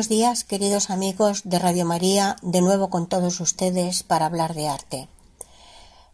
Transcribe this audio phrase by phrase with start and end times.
[0.00, 4.66] Buenos días, queridos amigos de Radio María, de nuevo con todos ustedes para hablar de
[4.66, 5.10] arte.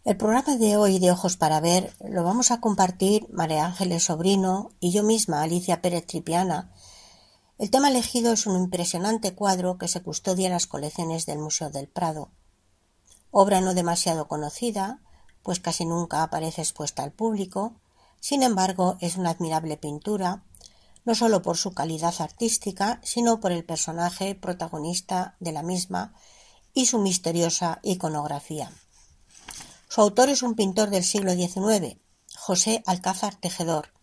[0.03, 4.71] El programa de hoy de Ojos para Ver lo vamos a compartir María Ángeles Sobrino
[4.81, 6.73] y yo misma, Alicia Pérez Tripiana.
[7.57, 11.69] El tema elegido es un impresionante cuadro que se custodia en las colecciones del Museo
[11.69, 12.29] del Prado.
[13.31, 14.99] Obra no demasiado conocida,
[15.43, 17.79] pues casi nunca aparece expuesta al público,
[18.19, 20.43] sin embargo es una admirable pintura
[21.07, 26.13] no solo por su calidad artística, sino por el personaje protagonista de la misma
[26.73, 28.73] y su misteriosa iconografía.
[29.87, 31.95] Su autor es un pintor del siglo XIX,
[32.35, 33.93] José Alcázar Tejedor,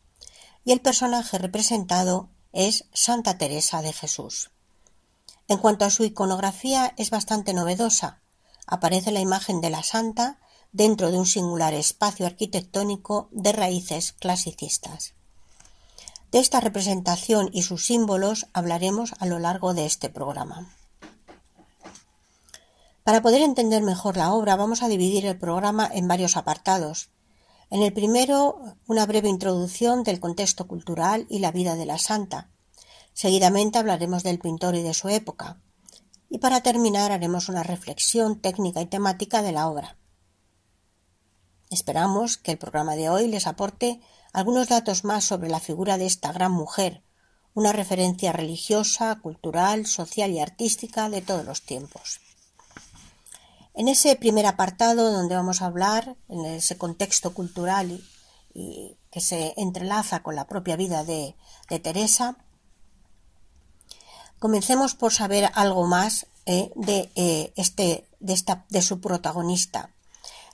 [0.65, 4.51] y el personaje representado es Santa Teresa de Jesús.
[5.47, 8.23] En cuanto a su iconografía es bastante novedosa.
[8.67, 10.39] Aparece la imagen de la santa
[10.73, 15.13] dentro de un singular espacio arquitectónico de raíces clasicistas.
[16.35, 20.69] De esta representación y sus símbolos hablaremos a lo largo de este programa.
[23.05, 27.11] Para poder entender mejor la obra vamos a dividir el programa en varios apartados.
[27.71, 32.51] En el primero, una breve introducción del contexto cultural y la vida de la santa.
[33.13, 35.61] Seguidamente hablaremos del pintor y de su época.
[36.29, 39.99] Y para terminar haremos una reflexión técnica y temática de la obra.
[41.71, 44.01] Esperamos que el programa de hoy les aporte
[44.35, 47.03] algunos datos más sobre la figura de esta gran mujer,
[47.55, 52.21] una referencia religiosa, cultural, social y artística de todos los tiempos.
[53.75, 58.03] En ese primer apartado donde vamos a hablar, en ese contexto cultural
[58.53, 61.37] y, que se entrelaza con la propia vida de,
[61.81, 62.37] Teresa,
[64.41, 69.91] comencemos por saber algo más eh, de, eh, este, de, esta, de su protagonista.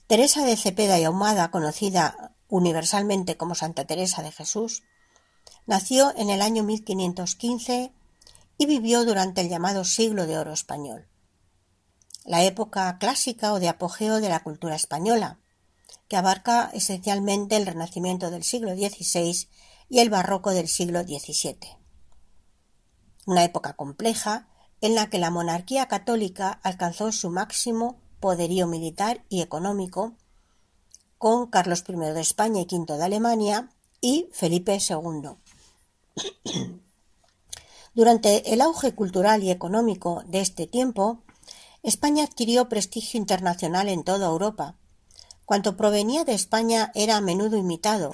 [0.06, 4.82] Teresa de Cepeda y Ahumada, conocida universalmente como Santa Teresa de Jesús,
[5.66, 7.92] nació en el año 1515
[8.58, 11.08] y vivió durante el llamado siglo de oro español,
[12.24, 15.38] la época clásica o de apogeo de la cultura española,
[16.08, 19.48] que abarca esencialmente el renacimiento del siglo XVI
[19.88, 21.78] y el barroco del siglo XVII.
[23.26, 24.48] Una época compleja
[24.80, 30.16] en la que la monarquía católica alcanzó su máximo poderío militar y económico
[31.20, 33.68] con Carlos I de España y V de Alemania
[34.00, 35.32] y Felipe II.
[37.94, 41.22] Durante el auge cultural y económico de este tiempo,
[41.82, 44.76] España adquirió prestigio internacional en toda Europa.
[45.44, 48.12] Cuanto provenía de España era a menudo imitado,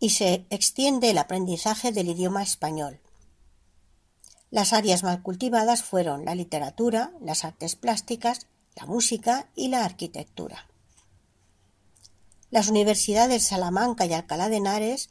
[0.00, 2.98] y se extiende el aprendizaje del idioma español.
[4.50, 10.66] Las áreas más cultivadas fueron la literatura, las artes plásticas, la música y la arquitectura.
[12.54, 15.10] Las universidades de Salamanca y Alcalá de Henares,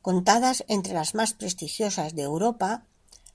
[0.00, 2.86] contadas entre las más prestigiosas de Europa,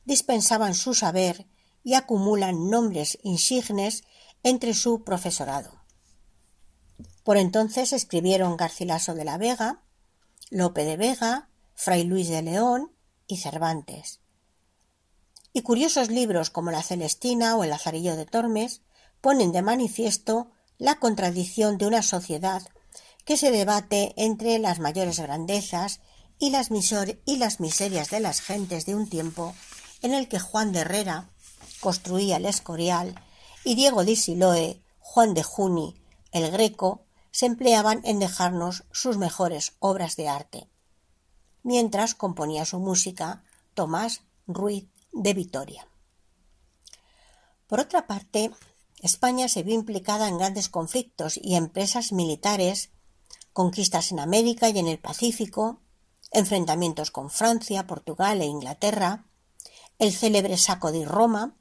[0.06, 1.46] dispensaban su saber
[1.84, 4.06] y acumulan nombres insignes
[4.42, 5.84] entre su profesorado.
[7.24, 9.84] Por entonces escribieron Garcilaso de la Vega,
[10.50, 12.92] Lope de Vega, Fray Luis de León
[13.28, 14.20] y Cervantes.
[15.54, 18.82] Y curiosos libros como La Celestina o El Lazarillo de Tormes
[19.22, 22.64] ponen de manifiesto la contradicción de una sociedad
[23.26, 26.02] que se debate entre las mayores grandezas
[26.40, 26.70] y las,
[27.26, 29.56] y las miserias de las gentes de un tiempo
[30.02, 31.30] en el que Juan de Herrera
[31.80, 33.16] construía el Escorial
[33.64, 35.96] y Diego de Siloe, Juan de Juni,
[36.32, 40.70] el Greco, se empleaban en dejarnos sus mejores obras de arte,
[41.64, 43.44] mientras componía su música
[43.74, 45.88] Tomás Ruiz de Vitoria.
[47.68, 48.52] Por otra parte,
[49.02, 52.92] España se vio implicada en grandes conflictos y empresas militares
[53.54, 55.80] conquistas en América y en el Pacífico,
[56.32, 59.26] enfrentamientos con Francia, Portugal e Inglaterra,
[60.00, 61.56] el célebre saco de Roma,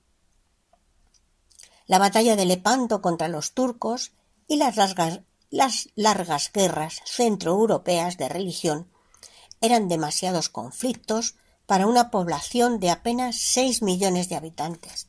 [1.86, 4.12] la batalla de Lepanto contra los turcos
[4.48, 4.76] y las
[5.94, 8.88] largas, guerras centroeuropeas de religión
[9.60, 11.36] eran demasiados conflictos
[11.66, 15.08] para una población de apenas seis millones de habitantes.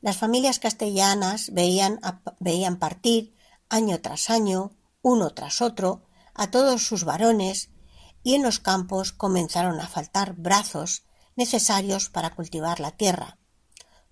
[0.00, 2.00] Las familias castellanas veían,
[2.40, 3.34] veían partir
[3.68, 4.72] año tras año
[5.08, 6.02] uno tras otro,
[6.34, 7.70] a todos sus varones
[8.22, 13.38] y en los campos comenzaron a faltar brazos necesarios para cultivar la tierra.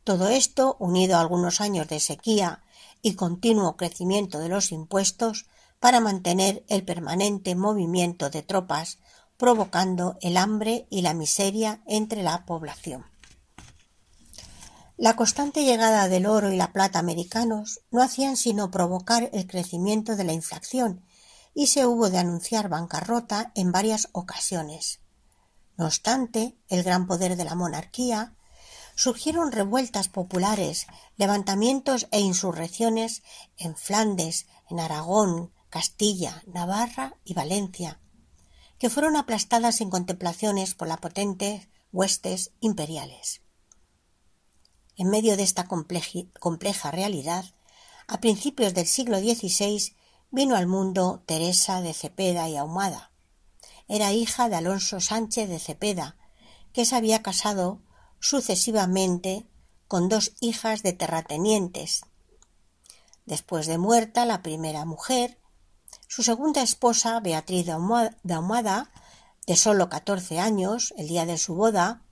[0.05, 2.63] Todo esto, unido a algunos años de sequía
[3.03, 5.47] y continuo crecimiento de los impuestos,
[5.81, 8.99] para mantener el permanente movimiento de tropas,
[9.37, 13.05] provocando el hambre y la miseria entre la población.
[14.99, 20.17] La constante llegada del oro y la plata americanos no hacían sino provocar el crecimiento
[20.17, 21.05] de la inflación
[21.55, 25.01] y se hubo de anunciar bancarrota en varias ocasiones.
[25.77, 28.37] No obstante, el gran poder de la monarquía,
[28.95, 30.87] surgieron revueltas populares,
[31.19, 33.23] levantamientos e insurrecciones
[33.59, 38.01] en Flandes, en Aragón, Castilla, Navarra y Valencia,
[38.79, 43.43] que fueron aplastadas en contemplaciones por las potentes huestes imperiales.
[44.97, 47.45] En medio de esta compleja realidad,
[48.09, 49.95] a principios del siglo XVI
[50.31, 53.11] vino al mundo Teresa de Cepeda y Ahumada.
[53.89, 56.17] Era hija de Alonso Sánchez de Cepeda,
[56.73, 57.83] que se había casado
[58.21, 59.47] sucesivamente
[59.87, 62.03] con dos hijas de terratenientes.
[63.25, 65.39] Después de muerta la primera mujer,
[66.09, 67.73] su segunda esposa, Beatriz de
[68.35, 68.91] Ahumada,
[69.47, 72.03] de sólo catorce años, el día de su boda,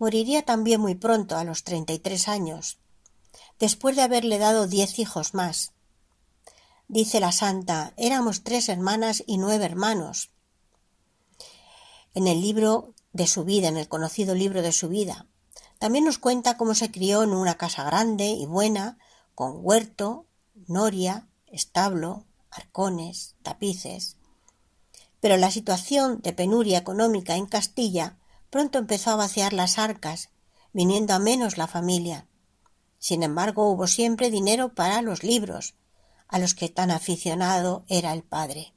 [0.00, 2.78] moriría también muy pronto, a los treinta y tres años,
[3.58, 5.72] después de haberle dado diez hijos más.
[6.88, 10.30] Dice la santa, éramos tres hermanas y nueve hermanos.
[12.14, 15.26] En el libro de su vida, en el conocido libro de su vida,
[15.78, 18.98] también nos cuenta cómo se crió en una casa grande y buena,
[19.34, 20.26] con huerto,
[20.66, 24.16] noria, establo, arcones, tapices.
[25.20, 28.16] Pero la situación de penuria económica en Castilla
[28.50, 30.30] pronto empezó a vaciar las arcas,
[30.72, 32.26] viniendo a menos la familia.
[32.98, 35.74] Sin embargo, hubo siempre dinero para los libros,
[36.28, 38.74] a los que tan aficionado era el padre.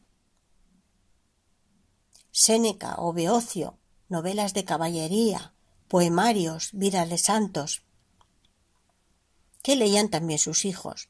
[2.31, 3.77] Séneca o Beocio,
[4.09, 5.53] novelas de caballería,
[5.87, 7.83] poemarios, vidas de santos.
[9.61, 11.09] ¿Qué leían también sus hijos?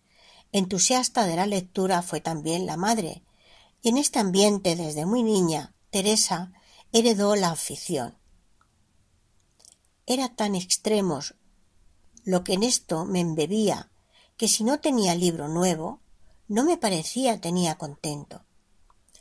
[0.51, 3.24] Entusiasta de la lectura fue también la madre,
[3.81, 6.51] y en este ambiente desde muy niña Teresa
[6.92, 8.18] heredó la afición.
[10.05, 11.35] Era tan extremos
[12.25, 13.91] lo que en esto me embebía
[14.38, 16.01] que si no tenía libro nuevo,
[16.47, 18.45] no me parecía tenía contento.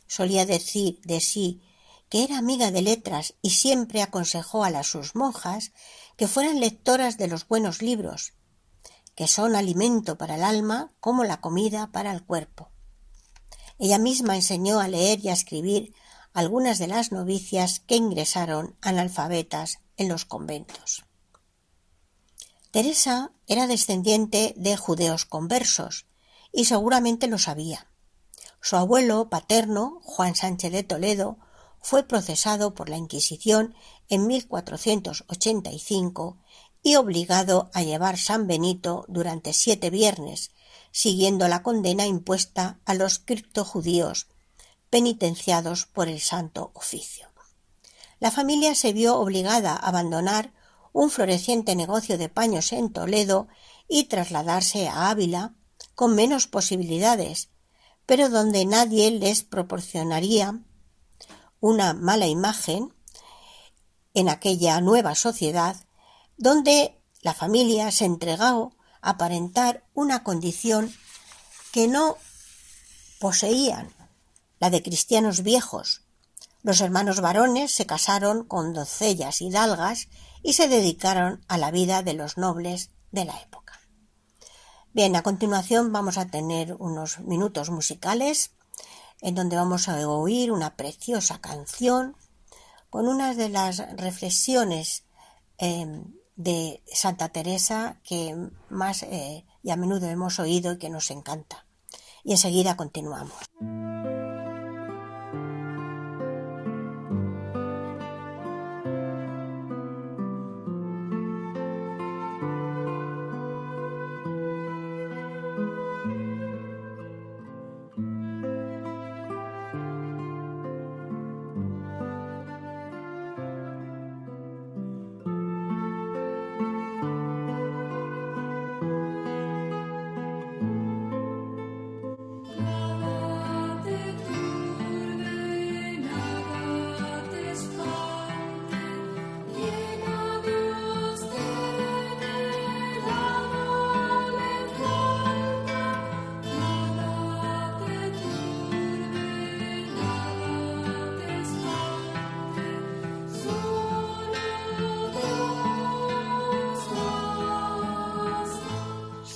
[0.07, 1.61] Solía decir de sí
[2.09, 5.71] que era amiga de letras y siempre aconsejó a las sus monjas
[6.15, 8.33] que fueran lectoras de los buenos libros,
[9.15, 12.69] que son alimento para el alma como la comida para el cuerpo.
[13.79, 15.95] Ella misma enseñó a leer y a escribir
[16.33, 21.03] algunas de las novicias que ingresaron analfabetas en los conventos.
[22.71, 26.07] Teresa era descendiente de judeos conversos,
[26.51, 27.87] y seguramente lo sabía.
[28.61, 31.37] Su abuelo paterno, Juan Sánchez de Toledo,
[31.81, 33.75] fue procesado por la Inquisición
[34.07, 36.37] en 1485
[36.81, 40.51] y obligado a llevar San Benito durante siete viernes,
[40.91, 44.27] siguiendo la condena impuesta a los criptojudíos
[44.89, 47.32] penitenciados por el Santo Oficio.
[48.23, 50.53] La familia se vio obligada a abandonar
[50.93, 53.49] un floreciente negocio de paños en Toledo
[53.89, 55.55] y trasladarse a Ávila,
[55.93, 57.49] con menos posibilidades,
[58.05, 60.57] pero donde nadie les proporcionaría
[61.59, 62.93] una mala imagen
[64.13, 65.75] en aquella nueva sociedad
[66.37, 70.95] donde la familia se entregó a aparentar una condición
[71.73, 72.15] que no
[73.19, 73.93] poseían,
[74.61, 76.02] la de cristianos viejos.
[76.63, 80.07] Los hermanos varones se casaron con doncellas hidalgas
[80.41, 83.81] y se dedicaron a la vida de los nobles de la época.
[84.93, 88.51] Bien, a continuación vamos a tener unos minutos musicales
[89.21, 92.15] en donde vamos a oír una preciosa canción
[92.89, 95.05] con una de las reflexiones
[95.57, 98.35] em, de Santa Teresa que
[98.69, 101.65] más eh, y a menudo hemos oído y que nos encanta.
[102.23, 103.33] Y enseguida continuamos.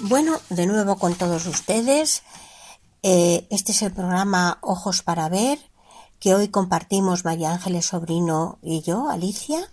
[0.10, 2.24] Bueno, de nuevo con todos ustedes.
[3.04, 5.60] Eh, este es el programa Ojos para Ver,
[6.22, 9.70] que hoy compartimos María Ángeles Sobrino y yo, Alicia.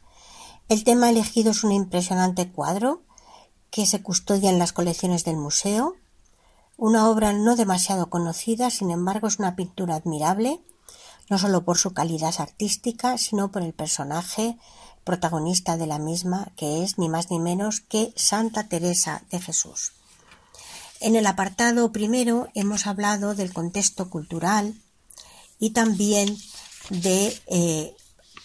[0.68, 3.02] El tema elegido es un impresionante cuadro
[3.70, 5.94] que se custodia en las colecciones del museo.
[6.76, 10.60] Una obra no demasiado conocida, sin embargo es una pintura admirable,
[11.30, 14.58] no solo por su calidad artística, sino por el personaje
[15.04, 19.92] protagonista de la misma, que es ni más ni menos que Santa Teresa de Jesús.
[21.04, 24.74] En el apartado primero hemos hablado del contexto cultural
[25.58, 26.34] y también
[26.88, 27.94] de eh,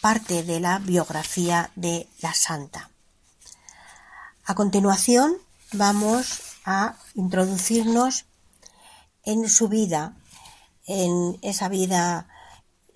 [0.01, 2.89] parte de la biografía de la santa.
[4.43, 5.37] A continuación
[5.71, 8.25] vamos a introducirnos
[9.23, 10.17] en su vida,
[10.85, 12.27] en esa vida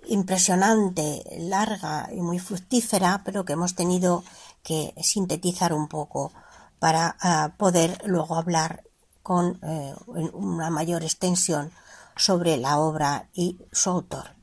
[0.08, 4.26] impresionante, larga y muy fructífera, pero que hemos tenido
[4.62, 6.34] que sintetizar un poco
[6.80, 8.84] para ah, poder luego hablar
[9.24, 9.96] con eh,
[10.34, 11.72] una mayor extensión
[12.16, 14.36] sobre la obra y su autor.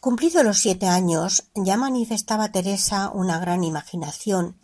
[0.00, 4.58] Cumplidos los siete años, ya manifestaba Teresa una gran imaginación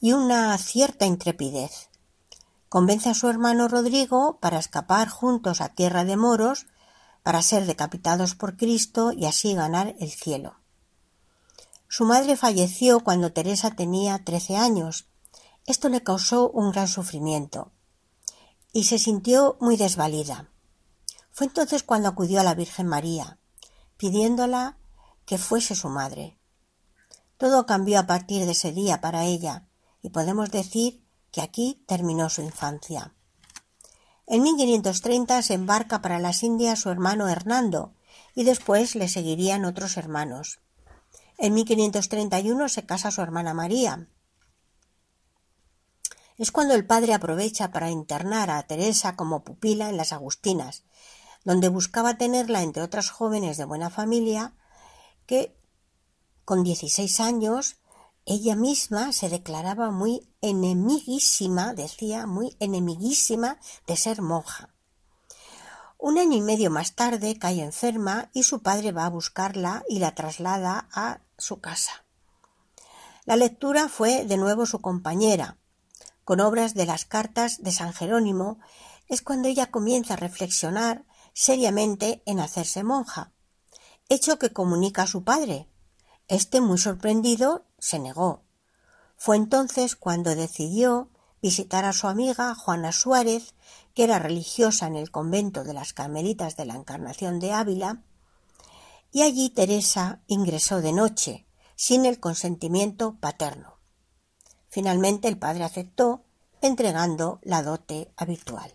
[0.00, 1.90] y una cierta intrepidez.
[2.68, 6.66] Convence a su hermano Rodrigo para escapar juntos a tierra de moros,
[7.24, 10.56] para ser decapitados por Cristo y así ganar el cielo.
[11.88, 15.08] Su madre falleció cuando Teresa tenía trece años
[15.66, 17.72] esto le causó un gran sufrimiento
[18.72, 20.48] y se sintió muy desvalida.
[21.30, 23.38] Fue entonces cuando acudió a la Virgen María,
[23.96, 24.78] pidiéndola
[25.26, 26.38] que fuese su madre.
[27.36, 29.66] Todo cambió a partir de ese día para ella,
[30.02, 33.14] y podemos decir que aquí terminó su infancia.
[34.26, 37.94] En 1530 se embarca para las Indias su hermano Hernando,
[38.34, 40.60] y después le seguirían otros hermanos.
[41.38, 44.08] En 1531 se casa su hermana María,
[46.38, 50.84] es cuando el padre aprovecha para internar a Teresa como pupila en las Agustinas,
[51.44, 54.54] donde buscaba tenerla entre otras jóvenes de buena familia
[55.26, 55.56] que
[56.44, 57.76] con 16 años
[58.24, 64.70] ella misma se declaraba muy enemiguísima, decía, muy enemiguísima de ser monja.
[65.98, 69.98] Un año y medio más tarde cae enferma y su padre va a buscarla y
[69.98, 72.04] la traslada a su casa.
[73.24, 75.58] La lectura fue de nuevo su compañera,
[76.24, 78.58] con obras de las cartas de San Jerónimo,
[79.08, 83.32] es cuando ella comienza a reflexionar seriamente en hacerse monja,
[84.08, 85.68] hecho que comunica a su padre.
[86.28, 88.44] Este, muy sorprendido, se negó.
[89.16, 91.10] Fue entonces cuando decidió
[91.40, 93.54] visitar a su amiga Juana Suárez,
[93.94, 98.02] que era religiosa en el convento de las Carmelitas de la Encarnación de Ávila,
[99.10, 103.81] y allí Teresa ingresó de noche, sin el consentimiento paterno.
[104.72, 106.24] Finalmente el padre aceptó,
[106.62, 108.72] entregando la dote habitual.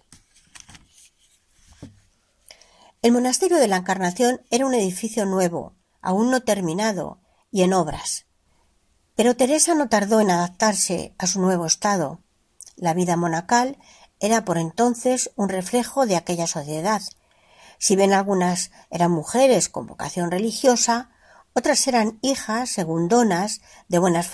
[3.01, 8.27] El monasterio de la Encarnación era un edificio nuevo, aún no terminado y en obras.
[9.15, 12.21] Pero Teresa no tardó en adaptarse a su nuevo estado.
[12.75, 13.79] La vida monacal
[14.19, 17.01] era por entonces un reflejo de aquella sociedad.
[17.79, 21.09] Si bien algunas eran mujeres con vocación religiosa,
[21.57, 24.29] otras eran hijas segundonas de buenas,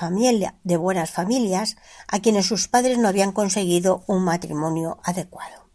[0.63, 1.77] de buenas familias
[2.09, 5.69] a quienes sus padres no habían conseguido un matrimonio adecuado.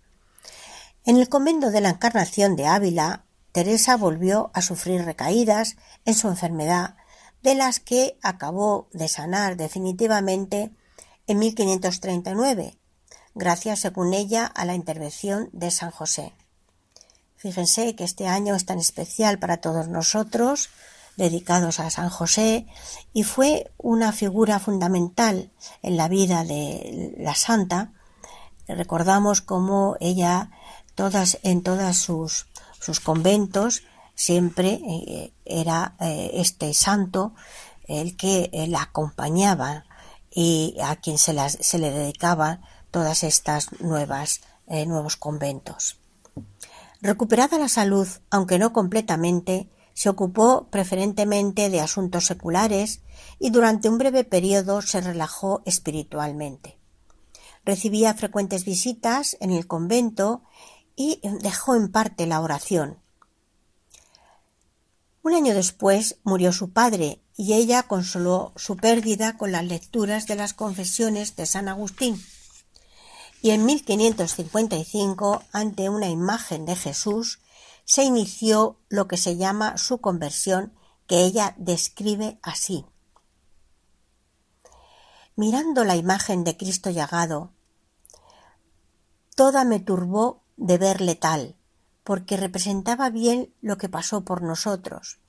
[1.07, 6.29] En el convento de la Encarnación de Ávila, Teresa volvió a sufrir recaídas en su
[6.29, 6.97] enfermedad,
[7.43, 10.71] de las que acabó de sanar definitivamente
[11.27, 12.77] en 1539,
[13.35, 16.35] gracias, según ella, a la intervención de San José.
[17.37, 20.69] Fíjense que este año es tan especial para todos nosotros,
[21.19, 22.67] dedicados a San José
[23.13, 25.51] y fue una figura fundamental
[25.83, 27.93] en la vida de la santa.
[28.69, 30.51] Recordamos cómo ella
[30.95, 32.47] todas en todas sus,
[32.81, 33.83] sus conventos
[34.15, 37.35] siempre eh, era eh, este santo
[37.87, 39.85] el que eh, la acompañaba
[40.31, 45.97] y a quien se, las, se le dedicaban todas estas nuevas nuevos conventos.
[47.01, 53.01] Recuperada la salud, aunque no completamente, se ocupó preferentemente de asuntos seculares
[53.41, 56.79] y durante un breve periodo se relajó espiritualmente.
[57.65, 60.45] Recibía frecuentes visitas en el convento
[60.95, 62.99] y dejó en parte la oración.
[65.25, 70.37] Un año después murió su padre y ella consoló su pérdida con las lecturas de
[70.37, 72.25] las confesiones de San Agustín.
[73.43, 77.41] Y en 1555, ante una imagen de Jesús,
[77.89, 80.75] se inició lo que se llama su conversión,
[81.07, 82.85] que ella describe así.
[85.37, 87.55] Mirando la imagen de Cristo llagado,
[89.35, 91.57] toda me turbó de verle tal,
[92.05, 95.21] porque representaba bien lo que pasó por nosotros.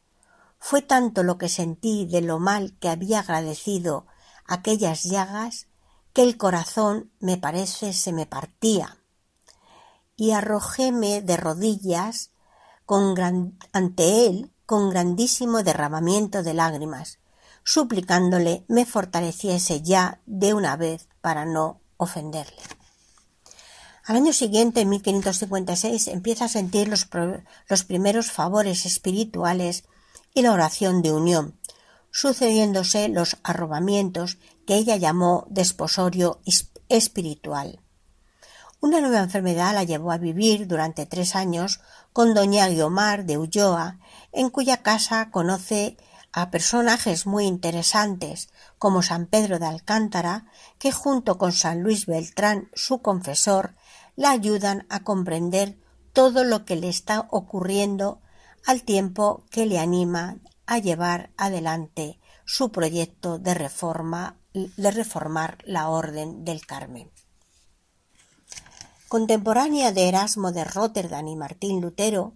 [0.59, 4.05] Fue tanto lo que sentí de lo mal que había agradecido
[4.45, 5.67] aquellas llagas
[6.11, 8.97] que el corazón me parece se me partía.
[10.17, 12.31] Y arrojóme de rodillas
[13.71, 17.19] ante él con grandísimo derramamiento de lágrimas,
[17.63, 22.61] suplicándole me fortaleciese ya de una vez para no ofenderle.
[24.05, 27.07] Al año siguiente, en 1556, empieza a sentir los,
[27.67, 29.83] los primeros favores espirituales
[30.33, 31.59] y la oración de unión,
[32.11, 36.41] sucediéndose los arrobamientos que ella llamó desposorio
[36.89, 37.81] espiritual.
[38.81, 41.81] Una nueva enfermedad la llevó a vivir durante tres años
[42.13, 43.99] con doña Guiomar de Ulloa,
[44.31, 45.97] en cuya casa conoce
[46.31, 50.45] a personajes muy interesantes como San Pedro de Alcántara,
[50.77, 53.75] que junto con San Luis Beltrán, su confesor,
[54.15, 55.77] la ayudan a comprender
[56.13, 58.21] todo lo que le está ocurriendo
[58.65, 65.89] al tiempo que le anima a llevar adelante su proyecto de reforma de reformar la
[65.89, 67.11] Orden del Carmen.
[69.09, 72.35] Contemporánea de Erasmo de Rotterdam y Martín Lutero,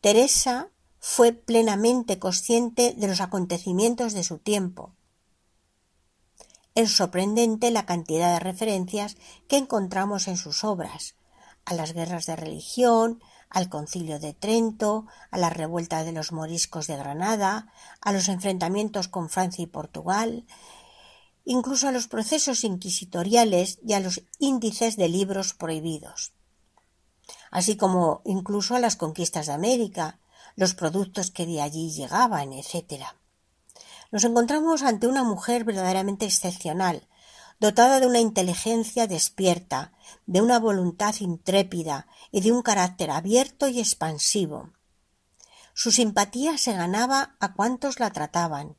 [0.00, 4.96] Teresa fue plenamente consciente de los acontecimientos de su tiempo.
[6.74, 11.14] Es sorprendente la cantidad de referencias que encontramos en sus obras,
[11.64, 16.88] a las guerras de religión, al concilio de Trento, a la revuelta de los moriscos
[16.88, 20.44] de Granada, a los enfrentamientos con Francia y Portugal,
[21.50, 26.34] incluso a los procesos inquisitoriales y a los índices de libros prohibidos,
[27.50, 30.20] así como incluso a las conquistas de América,
[30.56, 33.02] los productos que de allí llegaban, etc.
[34.12, 37.08] Nos encontramos ante una mujer verdaderamente excepcional,
[37.58, 39.94] dotada de una inteligencia despierta,
[40.26, 44.74] de una voluntad intrépida y de un carácter abierto y expansivo.
[45.72, 48.76] Su simpatía se ganaba a cuantos la trataban.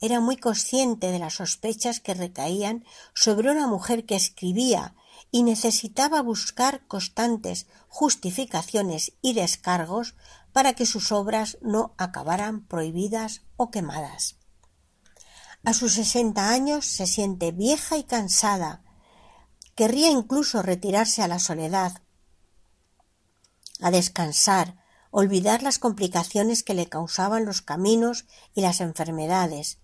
[0.00, 2.84] Era muy consciente de las sospechas que recaían
[3.14, 4.94] sobre una mujer que escribía
[5.30, 10.14] y necesitaba buscar constantes justificaciones y descargos
[10.52, 14.36] para que sus obras no acabaran prohibidas o quemadas.
[15.64, 18.82] A sus sesenta años se siente vieja y cansada.
[19.74, 22.00] Querría incluso retirarse a la soledad,
[23.80, 24.76] a descansar,
[25.10, 29.78] olvidar las complicaciones que le causaban los caminos y las enfermedades,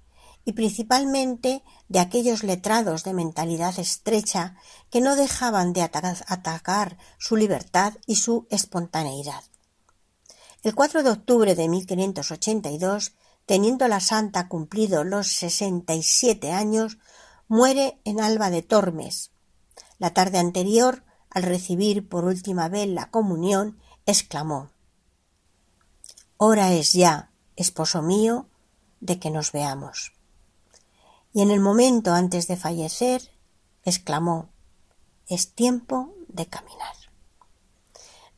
[0.46, 4.54] y principalmente de aquellos letrados de mentalidad estrecha
[4.90, 9.42] que no dejaban de atacar su libertad y su espontaneidad.
[10.62, 16.98] El 4 de octubre de 1582, teniendo la santa cumplido los sesenta y siete años,
[17.48, 19.32] muere en Alba de Tormes.
[19.98, 24.70] La tarde anterior, al recibir por última vez la comunión, exclamó
[26.37, 28.46] Hora es ya, esposo mío,
[29.00, 30.15] de que nos veamos.
[31.37, 33.31] Y en el momento antes de fallecer,
[33.85, 34.49] exclamó
[35.29, 36.96] Es tiempo de caminar.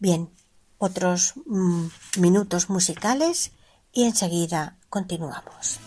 [0.01, 0.31] Bien,
[0.79, 1.87] otros mm,
[2.19, 3.53] minutos musicales
[3.93, 5.79] y enseguida continuamos.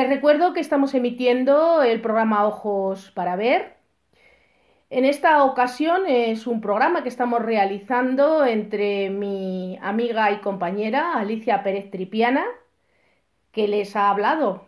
[0.00, 3.74] Les recuerdo que estamos emitiendo el programa Ojos para Ver.
[4.88, 11.62] En esta ocasión es un programa que estamos realizando entre mi amiga y compañera Alicia
[11.62, 12.46] Pérez Tripiana,
[13.52, 14.64] que les ha hablado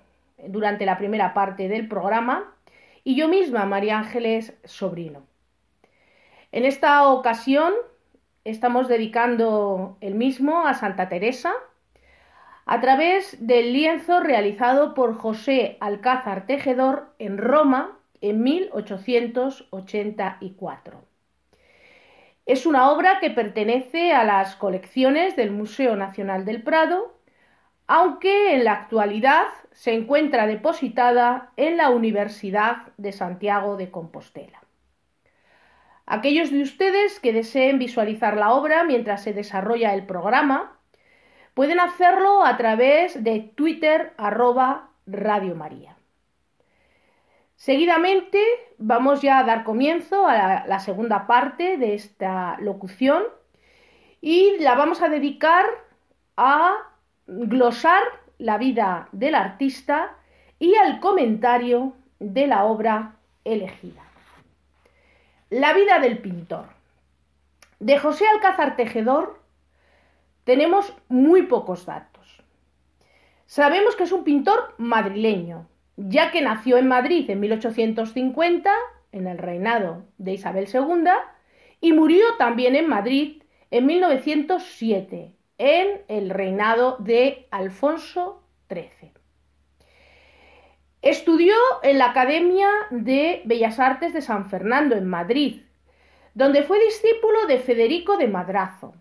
[0.48, 2.54] durante la primera parte del programa,
[3.02, 5.22] y yo misma, María Ángeles Sobrino.
[6.52, 7.72] En esta ocasión
[8.44, 11.54] estamos dedicando el mismo a Santa Teresa,
[12.66, 21.04] a través del lienzo realizado por José Alcázar Tejedor en Roma en 1884.
[22.46, 27.12] Es una obra que pertenece a las colecciones del Museo Nacional del Prado
[27.86, 34.62] aunque en la actualidad se encuentra depositada en la Universidad de Santiago de Compostela.
[36.06, 40.78] Aquellos de ustedes que deseen visualizar la obra mientras se desarrolla el programa
[41.54, 45.96] pueden hacerlo a través de Twitter arroba Radio María.
[47.56, 48.40] Seguidamente
[48.78, 53.22] vamos ya a dar comienzo a la, la segunda parte de esta locución
[54.20, 55.64] y la vamos a dedicar
[56.36, 56.74] a
[57.26, 58.02] glosar
[58.38, 60.16] la vida del artista
[60.58, 64.02] y al comentario de la obra elegida.
[65.50, 66.66] La vida del pintor.
[67.78, 69.41] De José Alcázar Tejedor
[70.44, 72.42] tenemos muy pocos datos.
[73.46, 78.72] Sabemos que es un pintor madrileño, ya que nació en Madrid en 1850,
[79.12, 81.10] en el reinado de Isabel II,
[81.80, 89.12] y murió también en Madrid en 1907, en el reinado de Alfonso XIII.
[91.02, 95.62] Estudió en la Academia de Bellas Artes de San Fernando, en Madrid,
[96.34, 98.94] donde fue discípulo de Federico de Madrazo.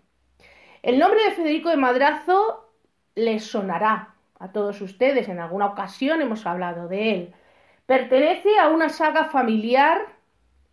[0.82, 2.68] El nombre de Federico de Madrazo
[3.14, 7.34] les sonará a todos ustedes, en alguna ocasión hemos hablado de él.
[7.86, 10.08] Pertenece a una saga familiar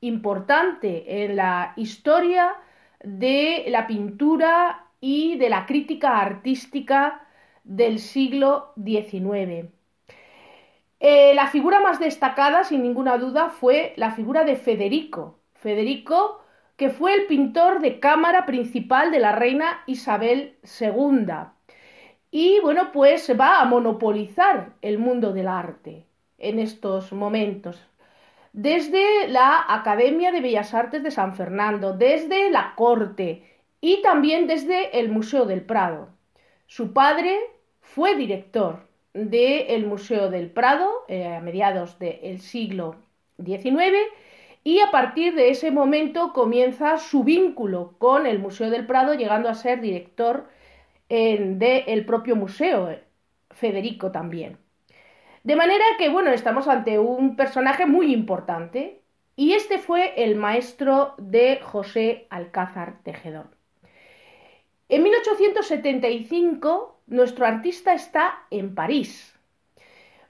[0.02, 2.56] importante en la historia
[3.04, 7.28] de la pintura y de la crítica artística
[7.64, 9.70] del siglo XIX.
[11.00, 15.40] Eh, la figura más destacada, sin ninguna duda, fue la figura de Federico.
[15.54, 16.39] Federico,
[16.80, 21.28] que fue el pintor de cámara principal de la reina Isabel II.
[22.32, 26.06] Y bueno, pues va a monopolizar el mundo del arte
[26.38, 27.86] en estos momentos.
[28.54, 33.44] Desde la Academia de Bellas Artes de San Fernando, desde la corte
[33.82, 36.08] y también desde el Museo del Prado.
[36.66, 37.38] Su padre
[37.82, 42.96] fue director del Museo del Prado eh, a mediados del siglo
[43.38, 43.98] XIX
[44.64, 49.50] y a partir de ese momento comienza su vínculo con el Museo del Prado, llegando
[49.50, 50.50] a ser director
[51.10, 52.96] del propio museo,
[53.50, 54.58] Federico también.
[55.44, 59.02] De manera que, bueno, estamos ante un personaje muy importante
[59.36, 63.48] y este fue el maestro de José Alcázar Tejedor.
[64.90, 69.34] En 1875 nuestro artista está en París.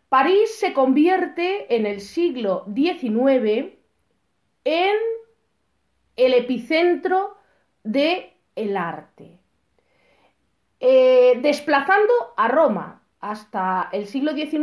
[0.07, 3.78] París se convierte en el siglo XIX
[4.63, 4.95] en
[6.15, 7.37] el epicentro
[7.83, 9.39] del el arte.
[10.79, 13.01] Eh, desplazando a Roma.
[13.21, 14.61] Hasta el siglo XIX,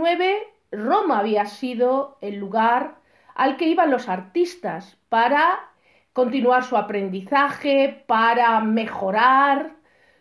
[0.73, 2.97] Roma había sido el lugar
[3.35, 5.71] al que iban los artistas para
[6.15, 9.77] continuar su aprendizaje, para mejorar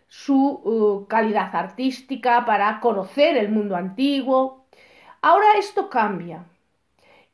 [0.08, 4.66] su uh, calidad artística, para conocer el mundo antiguo.
[5.22, 6.44] Ahora esto cambia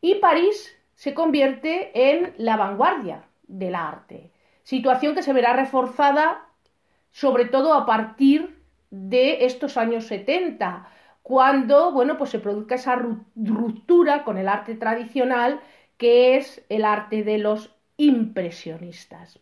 [0.00, 4.30] y París se convierte en la vanguardia del arte,
[4.62, 6.46] situación que se verá reforzada
[7.10, 8.62] sobre todo a partir
[8.92, 10.88] de estos años 70,
[11.24, 12.94] cuando bueno, pues se produzca esa
[13.34, 15.58] ruptura con el arte tradicional
[15.96, 19.40] que es el arte de los impresionistas.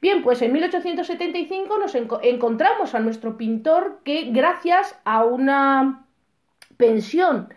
[0.00, 6.06] Bien, pues en 1875 nos encontramos a nuestro pintor que gracias a una
[6.76, 7.48] pensión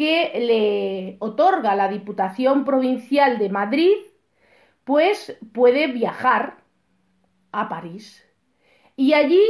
[0.00, 3.98] que le otorga la Diputación Provincial de Madrid,
[4.84, 6.56] pues puede viajar
[7.52, 8.26] a París.
[8.96, 9.42] Y allí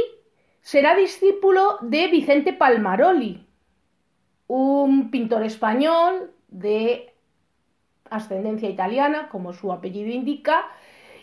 [0.59, 3.47] será discípulo de Vicente Palmaroli,
[4.47, 7.13] un pintor español de
[8.09, 10.65] ascendencia italiana, como su apellido indica,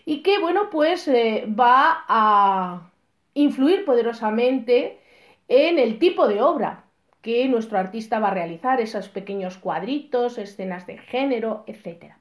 [0.06, 2.90] y que, bueno, pues eh, va a
[3.34, 5.00] influir poderosamente
[5.48, 6.87] en el tipo de obra
[7.28, 12.14] que nuestro artista va a realizar, esos pequeños cuadritos, escenas de género, etc.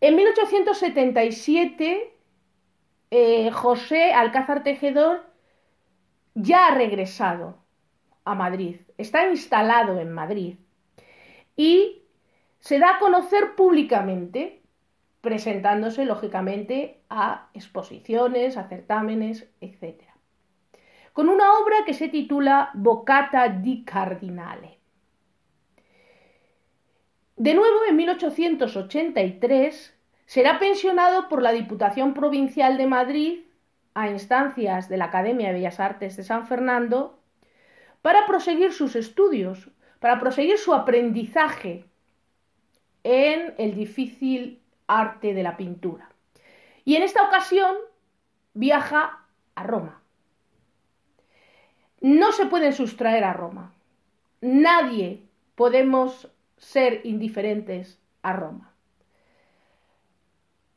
[0.00, 2.14] En 1877,
[3.10, 5.24] eh, José Alcázar Tejedor
[6.34, 7.58] ya ha regresado
[8.24, 10.58] a Madrid, está instalado en Madrid
[11.56, 12.04] y
[12.60, 14.62] se da a conocer públicamente
[15.22, 20.07] presentándose lógicamente a exposiciones, a certámenes, etc.
[21.18, 24.78] Con una obra que se titula Boccata di Cardinale.
[27.34, 33.40] De nuevo, en 1883, será pensionado por la Diputación Provincial de Madrid
[33.94, 37.18] a instancias de la Academia de Bellas Artes de San Fernando
[38.00, 41.84] para proseguir sus estudios, para proseguir su aprendizaje
[43.02, 46.12] en el difícil arte de la pintura.
[46.84, 47.74] Y en esta ocasión
[48.54, 49.26] viaja
[49.56, 50.04] a Roma.
[52.00, 53.74] No se pueden sustraer a Roma.
[54.40, 55.22] Nadie
[55.54, 58.72] podemos ser indiferentes a Roma.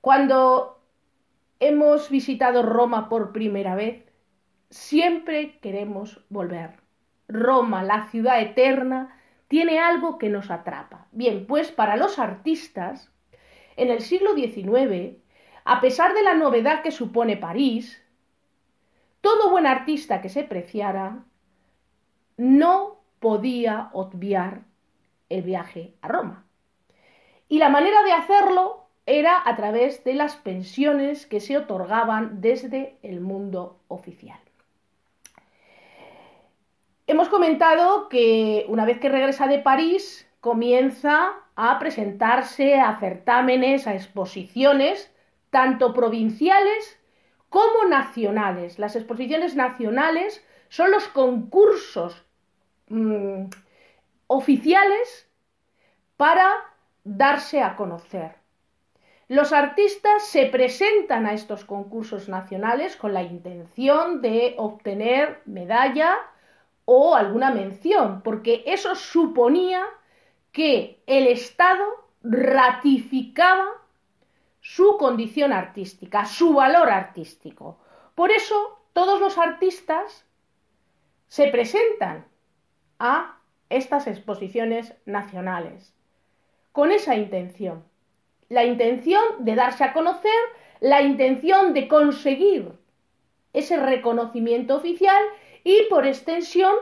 [0.01, 0.79] Cuando
[1.59, 4.03] hemos visitado Roma por primera vez,
[4.69, 6.79] siempre queremos volver.
[7.27, 9.15] Roma, la ciudad eterna,
[9.47, 11.07] tiene algo que nos atrapa.
[11.11, 13.11] Bien, pues para los artistas,
[13.75, 15.17] en el siglo XIX,
[15.65, 18.01] a pesar de la novedad que supone París,
[19.21, 21.23] todo buen artista que se preciara
[22.37, 24.61] no podía obviar
[25.29, 26.45] el viaje a Roma.
[27.47, 32.97] Y la manera de hacerlo era a través de las pensiones que se otorgaban desde
[33.03, 34.39] el mundo oficial.
[37.07, 43.93] Hemos comentado que una vez que regresa de París comienza a presentarse a certámenes, a
[43.93, 45.13] exposiciones,
[45.49, 47.00] tanto provinciales
[47.51, 48.79] como nacionales.
[48.79, 52.23] Las exposiciones nacionales son los concursos
[52.87, 53.47] mm,
[54.27, 55.27] oficiales
[56.15, 56.49] para
[57.03, 58.35] darse a conocer.
[59.27, 66.15] Los artistas se presentan a estos concursos nacionales con la intención de obtener medalla
[66.85, 69.83] o alguna mención, porque eso suponía
[70.53, 71.83] que el Estado
[72.23, 73.65] ratificaba
[74.61, 77.79] su condición artística, su valor artístico.
[78.15, 80.25] Por eso todos los artistas
[81.27, 82.25] se presentan
[82.99, 83.37] a
[83.69, 85.93] estas exposiciones nacionales
[86.71, 87.83] con esa intención.
[88.49, 90.31] La intención de darse a conocer,
[90.79, 92.71] la intención de conseguir
[93.53, 95.23] ese reconocimiento oficial
[95.63, 96.75] y por extensión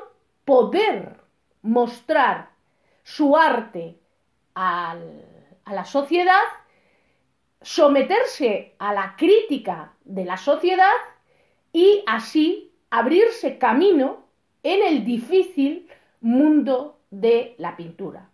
[0.45, 1.17] poder
[1.61, 2.49] mostrar
[3.03, 3.97] su arte
[4.55, 4.95] a
[5.65, 6.43] la sociedad
[7.61, 10.95] someterse a la crítica de la sociedad
[11.73, 14.25] y así abrirse camino
[14.63, 15.87] en el difícil
[16.21, 18.29] mundo de la pintura.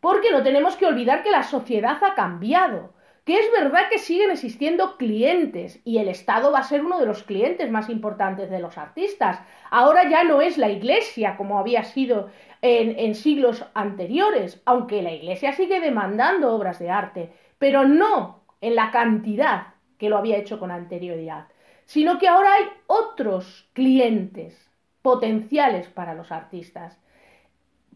[0.00, 4.30] Porque no tenemos que olvidar que la sociedad ha cambiado, que es verdad que siguen
[4.30, 8.60] existiendo clientes y el Estado va a ser uno de los clientes más importantes de
[8.60, 9.40] los artistas.
[9.70, 12.30] Ahora ya no es la Iglesia como había sido
[12.62, 18.90] en, siglos anteriores, aunque la Iglesia sigue demandando obras de arte, pero no en la
[18.90, 21.48] cantidad que lo había hecho con anterioridad,
[21.84, 24.70] sino que ahora hay otros clientes
[25.02, 26.98] potenciales para los artistas.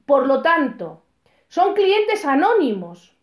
[0.07, 1.03] Por lo tanto,
[1.49, 3.17] son clientes anónimos,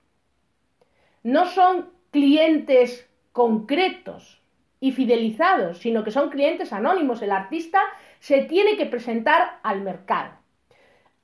[1.24, 4.42] no son clientes concretos
[4.80, 7.22] y fidelizados, sino que son clientes anónimos.
[7.22, 7.82] El artista
[8.20, 10.34] se tiene que presentar al mercado.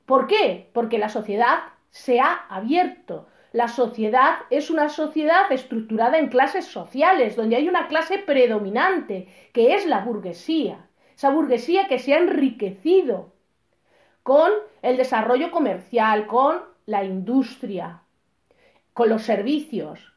[0.05, 0.69] ¿Por qué?
[0.73, 7.35] Porque la sociedad se ha abierto, la sociedad es una sociedad estructurada en clases sociales,
[7.35, 10.87] donde hay una clase predominante, que es la burguesía.
[11.15, 13.31] Esa burguesía que se ha enriquecido
[14.23, 18.01] con el desarrollo comercial, con la industria,
[18.93, 20.13] con los servicios,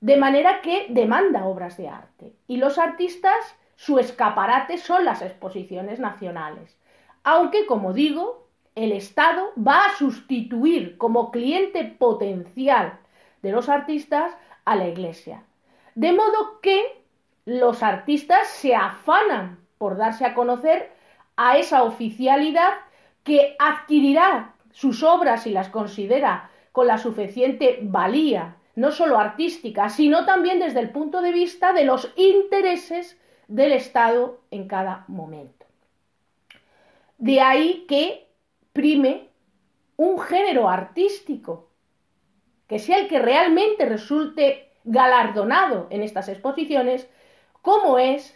[0.00, 2.32] de manera que demanda obras de arte.
[2.46, 6.78] Y los artistas, su escaparate son las exposiciones nacionales.
[7.24, 8.48] Aunque, como digo,
[8.80, 12.98] el Estado va a sustituir como cliente potencial
[13.42, 14.32] de los artistas
[14.64, 15.44] a la Iglesia.
[15.94, 17.02] De modo que
[17.44, 20.90] los artistas se afanan por darse a conocer
[21.36, 22.72] a esa oficialidad
[23.22, 30.24] que adquirirá sus obras y las considera con la suficiente valía, no solo artística, sino
[30.24, 35.66] también desde el punto de vista de los intereses del Estado en cada momento.
[37.18, 38.29] De ahí que
[38.72, 39.28] prime
[39.96, 41.68] un género artístico
[42.66, 47.08] que sea el que realmente resulte galardonado en estas exposiciones,
[47.62, 48.34] como es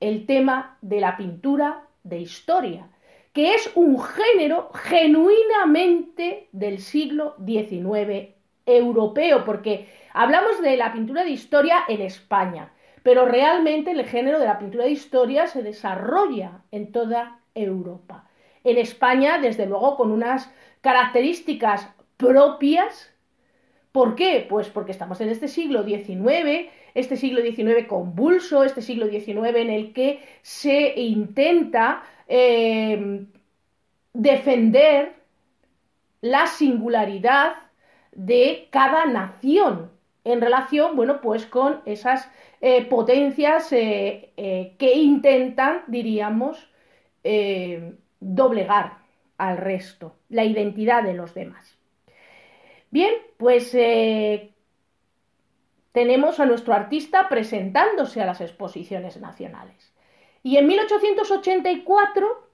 [0.00, 2.88] el tema de la pintura de historia,
[3.32, 8.30] que es un género genuinamente del siglo XIX
[8.64, 14.46] europeo, porque hablamos de la pintura de historia en España, pero realmente el género de
[14.46, 18.28] la pintura de historia se desarrolla en toda Europa
[18.64, 20.50] en España, desde luego, con unas
[20.80, 23.10] características propias.
[23.92, 24.44] ¿Por qué?
[24.48, 29.70] Pues porque estamos en este siglo XIX, este siglo XIX convulso, este siglo XIX en
[29.70, 33.24] el que se intenta eh,
[34.12, 35.14] defender
[36.20, 37.54] la singularidad
[38.12, 39.90] de cada nación
[40.24, 46.68] en relación, bueno, pues con esas eh, potencias eh, que intentan, diríamos,
[48.24, 48.98] doblegar
[49.36, 51.78] al resto, la identidad de los demás.
[52.90, 54.54] Bien, pues eh,
[55.92, 59.92] tenemos a nuestro artista presentándose a las exposiciones nacionales.
[60.42, 62.48] Y en 1884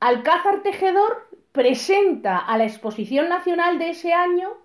[0.00, 4.56] Alcázar Tejedor presenta a la exposición nacional de ese año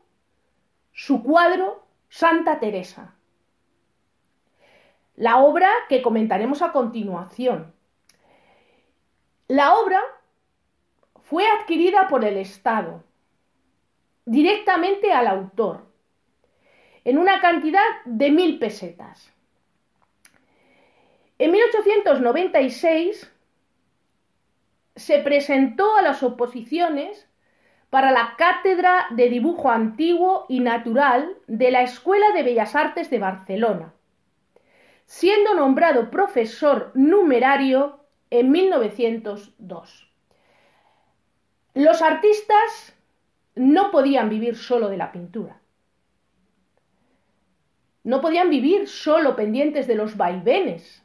[0.94, 3.16] su cuadro Santa Teresa.
[5.16, 7.75] La obra que comentaremos a continuación.
[9.48, 10.02] La obra
[11.22, 13.04] fue adquirida por el Estado
[14.26, 15.86] directamente al autor
[17.04, 19.32] en una cantidad de mil pesetas.
[21.38, 23.32] En 1896
[24.96, 27.28] se presentó a las oposiciones
[27.92, 33.20] para la Cátedra de Dibujo Antiguo y Natural de la Escuela de Bellas Artes de
[33.20, 33.94] Barcelona,
[35.06, 38.05] siendo nombrado profesor numerario
[38.40, 40.12] en 1902.
[41.74, 42.96] Los artistas
[43.56, 45.62] no podían vivir solo de la pintura.
[48.04, 51.04] No podían vivir solo pendientes de los vaivenes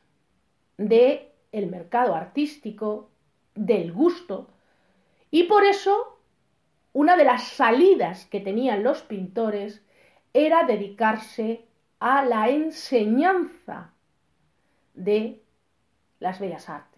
[0.77, 3.11] del el mercado artístico,
[3.55, 4.49] del gusto,
[5.31, 6.19] y por eso
[6.93, 9.83] una de las salidas que tenían los pintores
[10.33, 11.65] era dedicarse
[12.01, 13.93] a la enseñanza
[14.95, 15.43] de
[16.19, 16.90] las bellas artes.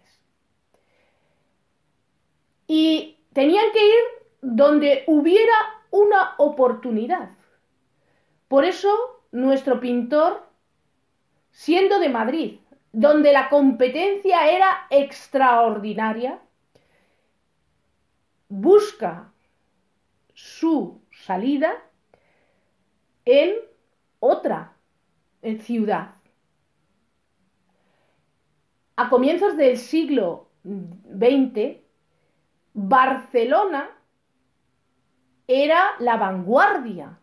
[2.74, 4.02] Y tenían que ir
[4.40, 5.52] donde hubiera
[5.90, 7.32] una oportunidad.
[8.48, 8.88] Por eso
[9.30, 10.48] nuestro pintor,
[11.50, 12.60] siendo de Madrid,
[12.92, 16.40] donde la competencia era extraordinaria,
[18.48, 19.34] busca
[20.32, 21.74] su salida
[23.26, 23.56] en
[24.18, 24.78] otra
[25.60, 26.14] ciudad.
[28.96, 31.81] A comienzos del siglo XX,
[32.74, 33.90] Barcelona
[35.46, 37.18] era la vanguardia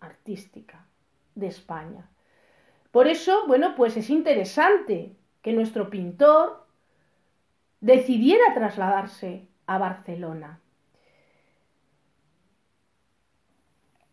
[0.00, 0.86] artística
[1.34, 2.08] de España.
[2.90, 6.66] Por eso, bueno, pues es interesante que nuestro pintor
[7.80, 10.60] decidiera trasladarse a Barcelona.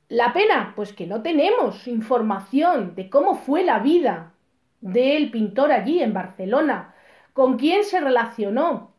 [0.09, 4.33] La pena, pues que no tenemos información de cómo fue la vida
[4.81, 6.93] del pintor allí en Barcelona,
[7.33, 8.92] con quién se relacionó.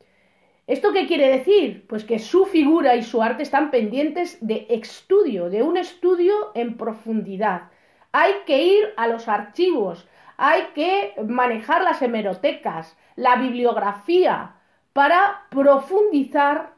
[0.66, 1.86] ¿Esto qué quiere decir?
[1.86, 6.76] Pues que su figura y su arte están pendientes de estudio, de un estudio en
[6.76, 7.70] profundidad.
[8.12, 14.56] Hay que ir a los archivos, hay que manejar las hemerotecas, la bibliografía,
[14.94, 16.74] para profundizar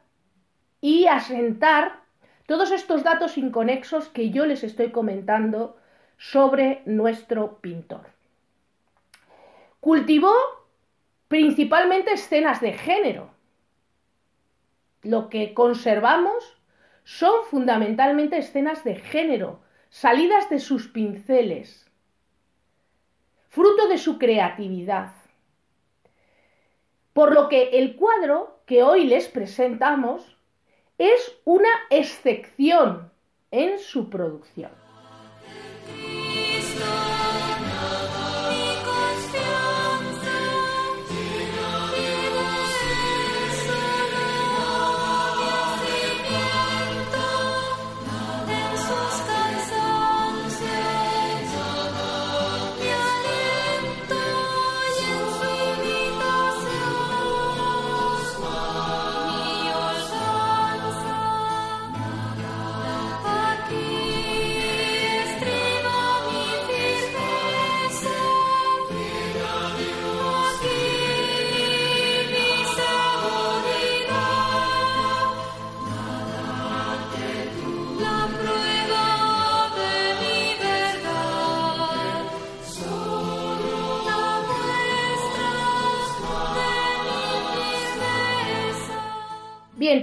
[0.81, 2.01] y asentar
[2.45, 5.77] todos estos datos inconexos que yo les estoy comentando
[6.17, 8.07] sobre nuestro pintor.
[9.79, 10.33] Cultivó
[11.27, 13.36] principalmente escenas de género.
[15.07, 16.57] Lo que conservamos
[17.05, 21.89] son fundamentalmente escenas de género, salidas de sus pinceles,
[23.47, 25.13] fruto de su creatividad.
[27.13, 30.37] Por lo que el cuadro que hoy les presentamos
[30.97, 33.09] es una excepción
[33.51, 34.86] en su producción.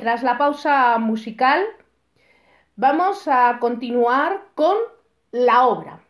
[0.05, 1.65] Tras la pausa musical,
[2.77, 4.77] vamos a continuar con
[5.33, 6.03] la obra.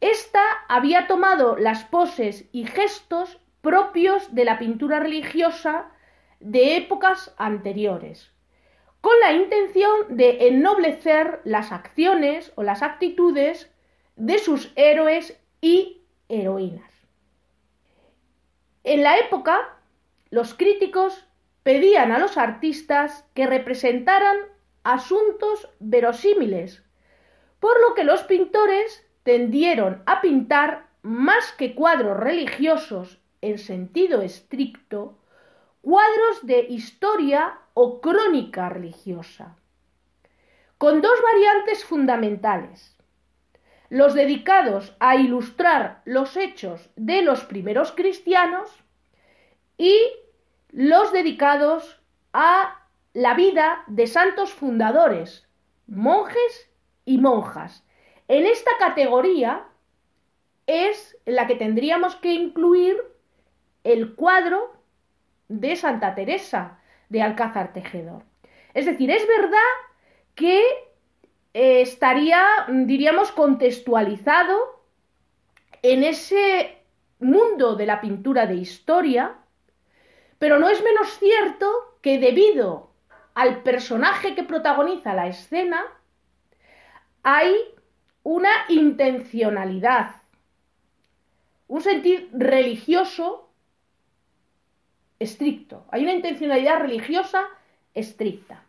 [0.01, 5.91] esta había tomado las poses y gestos propios de la pintura religiosa
[6.39, 8.31] de épocas anteriores,
[9.01, 13.69] con la intención de ennoblecer las acciones o las actitudes
[14.15, 16.91] de sus héroes y heroínas.
[18.83, 19.77] En la época,
[20.29, 21.25] los críticos
[21.63, 24.37] pedían a los artistas que representaran
[24.83, 26.83] asuntos verosímiles,
[27.59, 35.17] por lo que los pintores tendieron a pintar más que cuadros religiosos en sentido estricto,
[35.81, 39.57] cuadros de historia o crónica religiosa,
[40.77, 42.97] con dos variantes fundamentales.
[43.89, 48.69] Los dedicados a ilustrar los hechos de los primeros cristianos
[49.77, 49.93] y
[50.73, 52.01] los dedicados
[52.33, 52.79] a
[53.13, 55.47] la vida de santos fundadores,
[55.87, 56.69] monjes
[57.05, 57.85] y monjas.
[58.27, 59.67] En esta categoría
[60.65, 62.97] es la que tendríamos que incluir
[63.83, 64.73] el cuadro
[65.47, 68.23] de Santa Teresa de Alcázar Tejedor.
[68.73, 69.59] Es decir, es verdad
[70.33, 70.59] que
[71.53, 74.57] eh, estaría, diríamos, contextualizado
[75.83, 76.79] en ese
[77.19, 79.35] mundo de la pintura de historia,
[80.43, 82.91] pero no es menos cierto que debido
[83.33, 85.85] al personaje que protagoniza la escena,
[87.23, 87.55] hay
[88.23, 90.17] una intencionalidad,
[91.69, 93.53] un sentido religioso
[95.17, 95.85] estricto.
[95.91, 97.47] Hay una intencionalidad religiosa
[97.93, 98.65] estricta.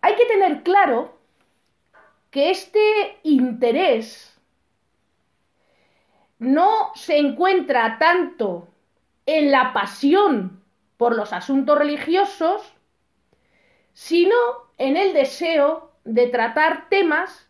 [0.00, 1.20] Hay que tener claro
[2.32, 4.31] que este interés
[6.42, 8.68] no se encuentra tanto
[9.26, 10.60] en la pasión
[10.96, 12.74] por los asuntos religiosos,
[13.92, 14.36] sino
[14.78, 17.48] en el deseo de tratar temas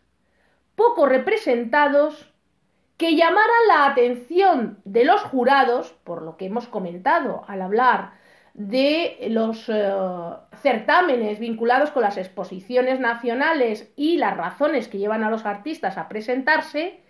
[0.75, 2.31] poco representados
[2.97, 8.13] que llamaran la atención de los jurados, por lo que hemos comentado al hablar
[8.53, 9.91] de los eh,
[10.61, 16.07] certámenes vinculados con las exposiciones nacionales y las razones que llevan a los artistas a
[16.07, 17.02] presentarse,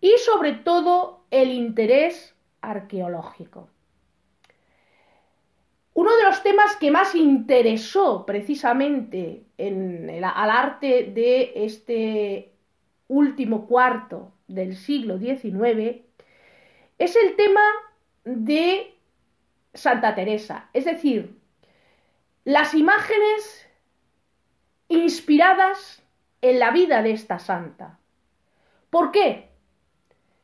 [0.00, 3.68] y sobre todo el interés arqueológico.
[5.92, 12.52] Uno de los temas que más interesó precisamente al arte de este
[13.08, 16.02] último cuarto del siglo XIX
[16.98, 17.60] es el tema
[18.24, 18.94] de
[19.74, 21.36] Santa Teresa, es decir,
[22.44, 23.68] las imágenes
[24.88, 26.02] inspiradas
[26.40, 27.98] en la vida de esta santa.
[28.88, 29.49] ¿Por qué?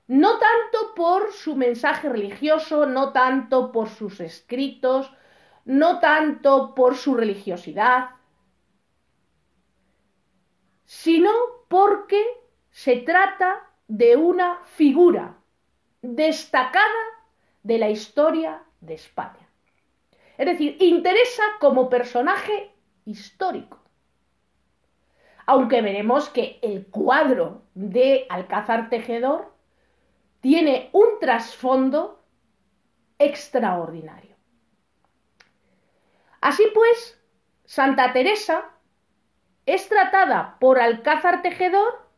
[0.09, 5.13] No tanto por su mensaje religioso, no tanto por sus escritos,
[5.65, 8.11] no tanto por su religiosidad,
[10.85, 11.31] sino
[11.69, 12.25] porque
[12.71, 15.39] se trata de una figura
[16.03, 16.85] destacada
[17.65, 19.49] de la historia de España.
[20.39, 22.71] Es decir, interesa como personaje
[23.05, 23.81] histórico.
[25.47, 29.56] Aunque veremos que el cuadro de Alcázar Tejedor
[30.47, 32.23] tiene un trasfondo
[33.19, 34.37] extraordinario.
[36.41, 37.21] Así pues,
[37.65, 38.71] Santa Teresa
[39.67, 42.09] es tratada por Alcázar Tejedor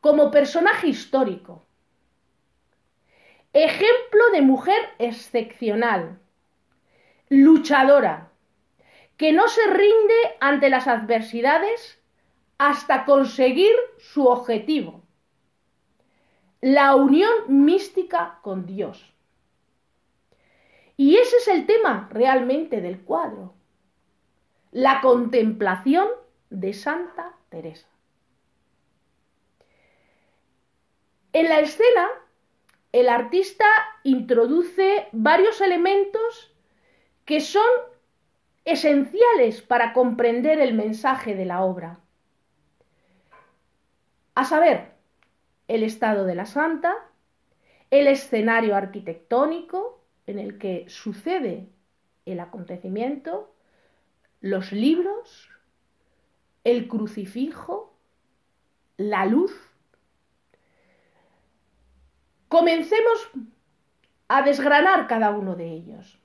[0.00, 1.66] como personaje histórico,
[3.52, 6.18] ejemplo de mujer excepcional,
[7.28, 8.32] luchadora,
[9.18, 12.00] que no se rinde ante las adversidades
[12.56, 15.04] hasta conseguir su objetivo,
[16.60, 19.14] la unión mística con Dios.
[20.96, 23.54] Y ese es el tema realmente del cuadro,
[24.70, 26.08] la contemplación
[26.50, 27.88] de Santa Teresa.
[31.32, 32.08] En la escena,
[32.92, 33.64] el artista
[34.02, 36.52] introduce varios elementos
[37.24, 37.70] que son
[38.64, 42.00] esenciales para comprender el mensaje de la obra.
[44.34, 44.89] A saber,
[45.70, 46.96] el estado de la santa,
[47.92, 51.68] el escenario arquitectónico en el que sucede
[52.26, 53.54] el acontecimiento,
[54.40, 55.48] los libros,
[56.64, 57.96] el crucifijo,
[58.96, 59.52] la luz.
[62.48, 63.30] Comencemos
[64.26, 66.18] a desgranar cada uno de ellos.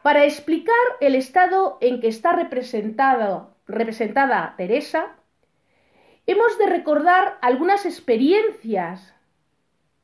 [0.00, 5.17] Para explicar el estado en que está representada Teresa,
[6.28, 9.14] hemos de recordar algunas experiencias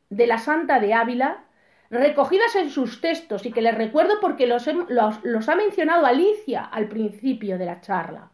[0.09, 1.45] de la Santa de Ávila
[1.91, 6.89] recogidas en sus textos y que les recuerdo porque los, los, ha mencionado Alicia al
[6.89, 8.33] principio de la charla,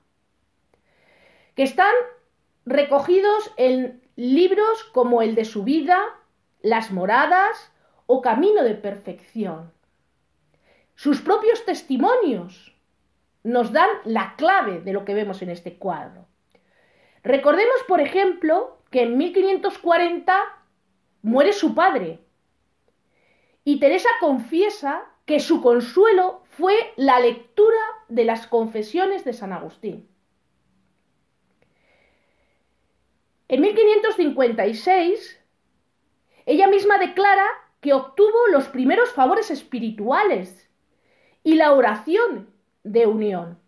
[1.57, 1.93] que están
[2.65, 6.01] recogidos en libros como el de su vida,
[6.63, 7.73] Las Moradas
[8.07, 9.73] o Camino de Perfección.
[10.95, 12.73] Sus propios testimonios
[13.43, 16.30] nos dan la clave de lo que vemos en este cuadro.
[17.23, 20.43] Recordemos, por ejemplo, que en 1540
[21.23, 22.21] muere su padre,
[23.65, 30.09] y Teresa confiesa que su consuelo fue la lectura de las confesiones de San Agustín.
[33.47, 35.41] En 1556,
[36.47, 37.47] ella misma declara
[37.81, 40.69] que obtuvo los primeros favores espirituales
[41.45, 42.53] y la oración
[42.83, 43.60] de unión.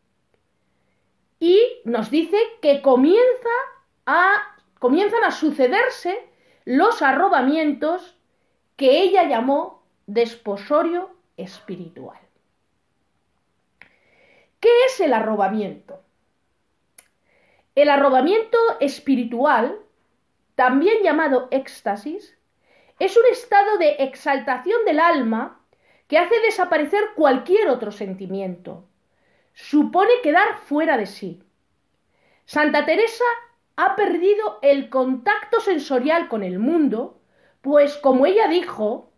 [1.43, 3.51] Y nos dice que comienza
[4.07, 6.17] a, comienzan a sucederse
[6.65, 8.17] los arrobamientos
[8.77, 12.21] que ella llamó desposorio espiritual.
[14.61, 16.05] ¿Qué es el arrobamiento?
[17.75, 19.81] El arrobamiento espiritual,
[20.55, 22.39] también llamado éxtasis,
[23.01, 25.61] es un estado de exaltación del alma
[26.07, 28.85] que hace desaparecer cualquier otro sentimiento.
[29.55, 31.43] Supone quedar fuera de sí.
[32.45, 33.25] Santa Teresa
[33.77, 37.21] ha perdido el contacto sensorial con el mundo,
[37.61, 39.13] pues como ella dijo,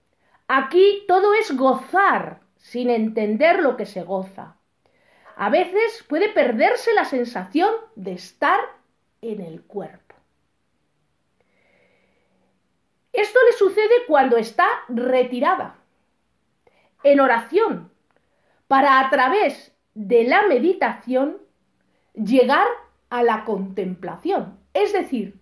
[0.47, 4.57] Aquí todo es gozar sin entender lo que se goza.
[5.37, 8.61] A veces puede perderse la sensación de estar
[9.23, 10.15] en el cuerpo.
[13.13, 15.77] Esto le sucede cuando está retirada,
[17.03, 17.91] en oración,
[18.67, 21.39] para a través de la meditación
[22.15, 22.67] llegar
[23.11, 25.39] a la contemplación, es decir,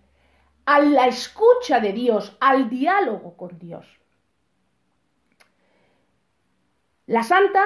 [0.65, 3.85] a la escucha de Dios, al diálogo con Dios.
[7.05, 7.65] La santa,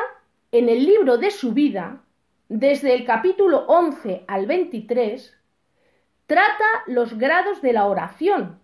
[0.51, 2.01] en el libro de su vida,
[2.49, 5.37] desde el capítulo 11 al 23,
[6.25, 8.59] trata los grados de la oración,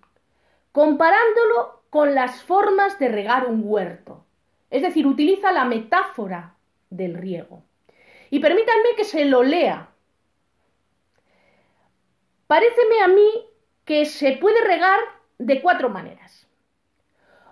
[0.71, 4.25] comparándolo con las formas de regar un huerto.
[4.71, 6.55] Es decir, utiliza la metáfora
[6.89, 7.63] del riego.
[8.33, 9.89] Y permítanme que se lo lea.
[12.47, 13.47] Paréceme a mí
[13.85, 14.99] que se puede regar
[15.37, 16.47] de cuatro maneras.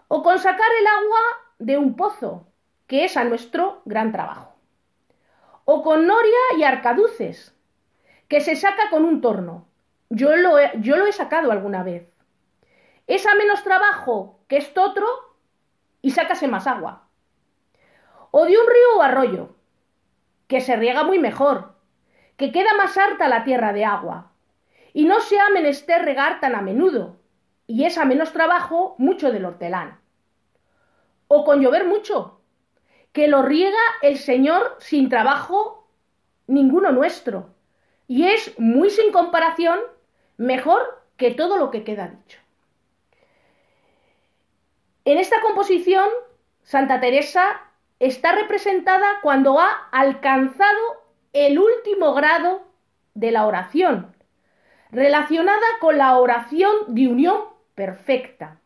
[0.08, 1.20] O con sacar el agua
[1.60, 2.48] de un pozo,
[2.88, 4.56] que es a nuestro gran trabajo.
[5.66, 7.56] O con noria y arcaduces,
[8.28, 9.68] que se saca con un torno.
[10.10, 12.12] Yo lo he, yo lo he sacado alguna vez.
[13.06, 15.06] Es a menos trabajo que esto otro
[16.02, 17.08] y sácase más agua.
[18.32, 19.61] O de un río o arroyo,
[20.52, 21.76] que se riega muy mejor,
[22.36, 24.34] que queda más harta la tierra de agua,
[24.92, 27.16] y no se ha menester regar tan a menudo,
[27.68, 30.02] y es a menos trabajo mucho del hortelán.
[31.30, 32.42] O con llover mucho,
[33.14, 35.88] que lo riega el Señor sin trabajo
[36.48, 37.56] ninguno nuestro.
[38.10, 39.80] Y es muy sin comparación
[40.36, 42.40] mejor que todo lo que queda dicho.
[45.06, 46.10] En esta composición,
[46.62, 47.71] Santa Teresa
[48.02, 52.64] está representada cuando ha alcanzado el último grado
[53.14, 54.16] de la oración,
[54.90, 57.38] relacionada con la oración de unión
[57.76, 58.60] perfecta,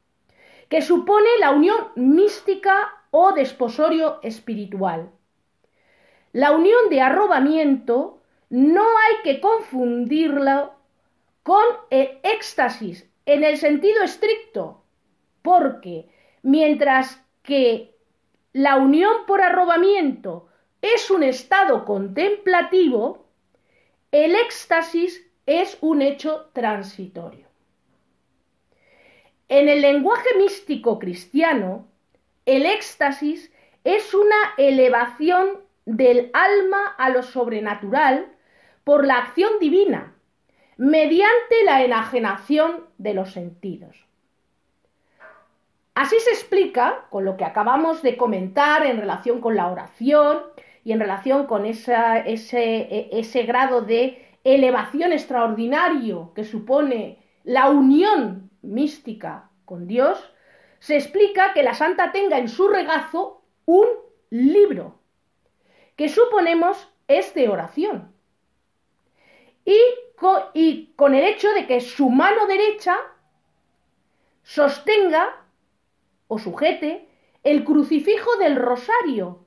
[0.70, 5.12] que supone la unión mística o desposorio espiritual.
[6.32, 10.72] La unión de arrobamiento no hay que confundirla
[11.44, 14.82] con el éxtasis en el sentido estricto,
[15.42, 16.08] porque
[16.42, 17.95] mientras que
[18.56, 20.48] la unión por arrobamiento
[20.82, 23.28] es un estado contemplativo,
[24.14, 27.48] el éxtasis es un hecho transitorio.
[29.50, 31.86] En el lenguaje místico cristiano,
[32.46, 33.52] el éxtasis
[33.84, 38.32] es una elevación del alma a lo sobrenatural
[38.86, 40.16] por la acción divina,
[40.78, 44.05] mediante la enajenación de los sentidos.
[45.96, 50.42] Así se explica, con lo que acabamos de comentar en relación con la oración
[50.84, 59.50] y en relación con ese, ese grado de elevación extraordinario que supone la unión mística
[59.64, 60.32] con Dios,
[60.80, 63.88] se explica que la santa tenga en su regazo un
[64.30, 65.00] libro,
[65.96, 68.14] que suponemos es de oración.
[69.64, 69.80] Y
[70.98, 72.98] con el hecho de que su mano derecha
[74.44, 75.45] sostenga
[76.28, 77.08] o sujete
[77.44, 79.46] el crucifijo del rosario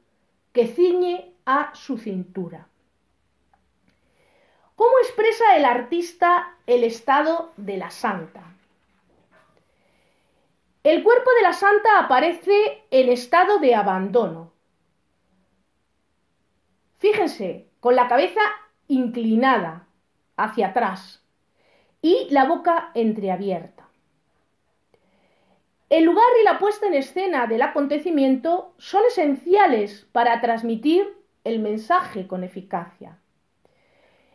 [0.53, 2.69] que ciñe a su cintura.
[4.77, 8.45] ¿Cómo expresa el artista el estado de la santa?
[10.85, 14.53] El cuerpo de la santa aparece en estado de abandono.
[16.97, 18.41] Fíjense, con la cabeza
[18.87, 19.87] inclinada
[20.37, 21.23] hacia atrás
[22.01, 23.78] y la boca entreabierta.
[25.91, 32.27] El lugar y la puesta en escena del acontecimiento son esenciales para transmitir el mensaje
[32.27, 33.19] con eficacia.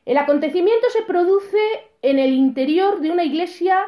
[0.06, 1.60] El acontecimiento se produce
[2.02, 3.88] en el interior de una iglesia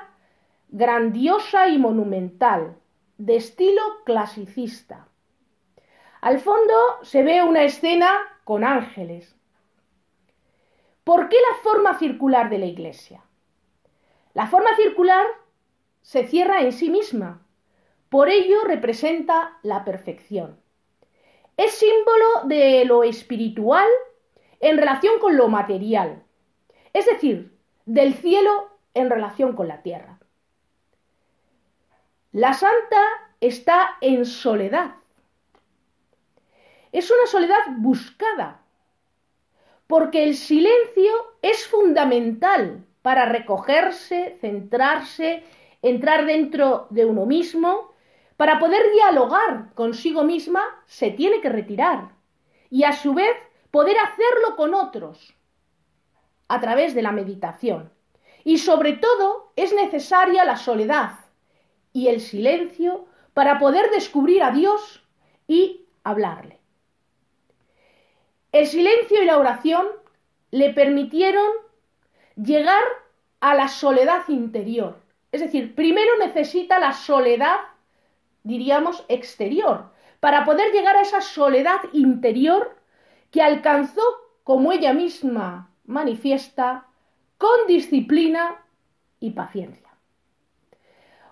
[0.70, 2.78] grandiosa y monumental,
[3.18, 5.08] de estilo clasicista.
[6.22, 8.12] Al fondo se ve una escena
[8.44, 9.36] con ángeles.
[11.04, 13.24] ¿Por qué la forma circular de la iglesia?
[14.34, 15.26] La forma circular
[16.02, 17.45] se cierra en sí misma,
[18.10, 20.60] por ello representa la perfección.
[21.58, 23.88] Es símbolo de lo espiritual
[24.60, 26.24] en relación con lo material,
[26.94, 30.20] es decir, del cielo en relación con la tierra.
[32.32, 33.02] La santa
[33.40, 34.96] está en soledad.
[36.92, 38.62] Es una soledad buscada,
[39.88, 45.44] porque el silencio es fundamental para recogerse, centrarse,
[45.82, 47.94] entrar dentro de uno mismo.
[48.38, 52.10] Para poder dialogar consigo misma, se tiene que retirar
[52.70, 53.36] y a su vez
[53.72, 55.34] poder hacerlo con otros
[56.48, 57.92] a través de la meditación.
[58.44, 61.12] Y sobre todo es necesaria la soledad
[61.94, 65.04] y el silencio para poder descubrir a Dios
[65.48, 66.60] y hablarle.
[68.52, 69.88] El silencio y la oración
[70.52, 71.48] le permitieron
[72.36, 72.84] llegar
[73.42, 75.02] a la soledad interior.
[75.32, 77.58] Es decir, primero necesita la soledad,
[78.46, 79.92] diríamos, exterior,
[80.22, 82.78] para poder llegar a esa soledad interior
[83.32, 84.02] que alcanzó,
[84.44, 86.86] como ella misma manifiesta,
[87.38, 88.64] con disciplina
[89.20, 89.90] y paciencia.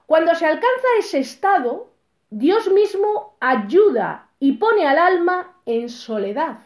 [0.06, 1.92] Cuando se alcanza ese estado,
[2.30, 6.60] Dios mismo ayuda y pone al alma en soledad,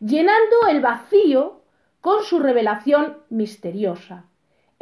[0.00, 1.60] llenando el vacío
[2.00, 4.24] con su revelación misteriosa.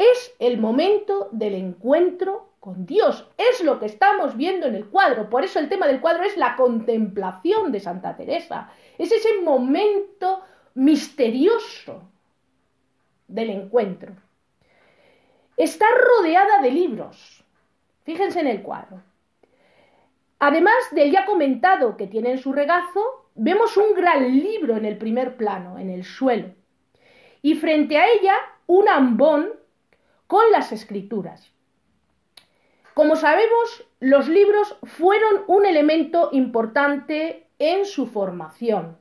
[0.01, 3.29] Es el momento del encuentro con Dios.
[3.37, 5.29] Es lo que estamos viendo en el cuadro.
[5.29, 8.71] Por eso el tema del cuadro es la contemplación de Santa Teresa.
[8.97, 10.41] Es ese momento
[10.73, 12.09] misterioso
[13.29, 14.15] del encuentro.
[15.59, 17.45] Está rodeada de libros.
[18.05, 19.03] Fíjense en el cuadro.
[20.39, 24.97] Además del ya comentado que tiene en su regazo, vemos un gran libro en el
[24.97, 26.55] primer plano, en el suelo.
[27.43, 28.35] Y frente a ella
[28.67, 29.60] un ambón
[30.31, 31.53] con las escrituras.
[32.95, 38.97] Como sabemos, los libros fueron un elemento importante en su formación.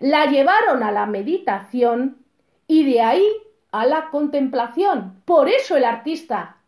[0.00, 2.26] La llevaron a la meditación
[2.66, 3.26] y de ahí
[3.72, 5.22] a la contemplación.
[5.24, 6.58] Por eso el artista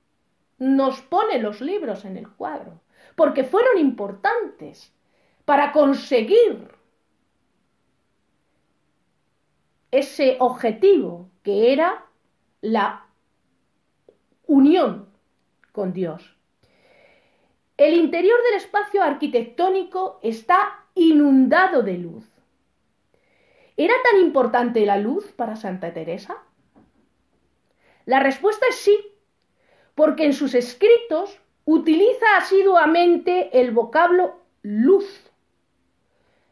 [0.57, 2.80] nos pone los libros en el cuadro,
[3.14, 4.90] porque fueron importantes
[5.45, 6.66] para conseguir
[9.90, 12.07] ese objetivo que era
[12.62, 13.12] la
[14.47, 15.09] unión
[15.72, 16.36] con Dios.
[17.76, 22.24] El interior del espacio arquitectónico está inundado de luz.
[23.76, 26.36] ¿Era tan importante la luz para Santa Teresa?
[28.05, 28.97] La respuesta es sí,
[29.95, 35.30] porque en sus escritos utiliza asiduamente el vocablo luz.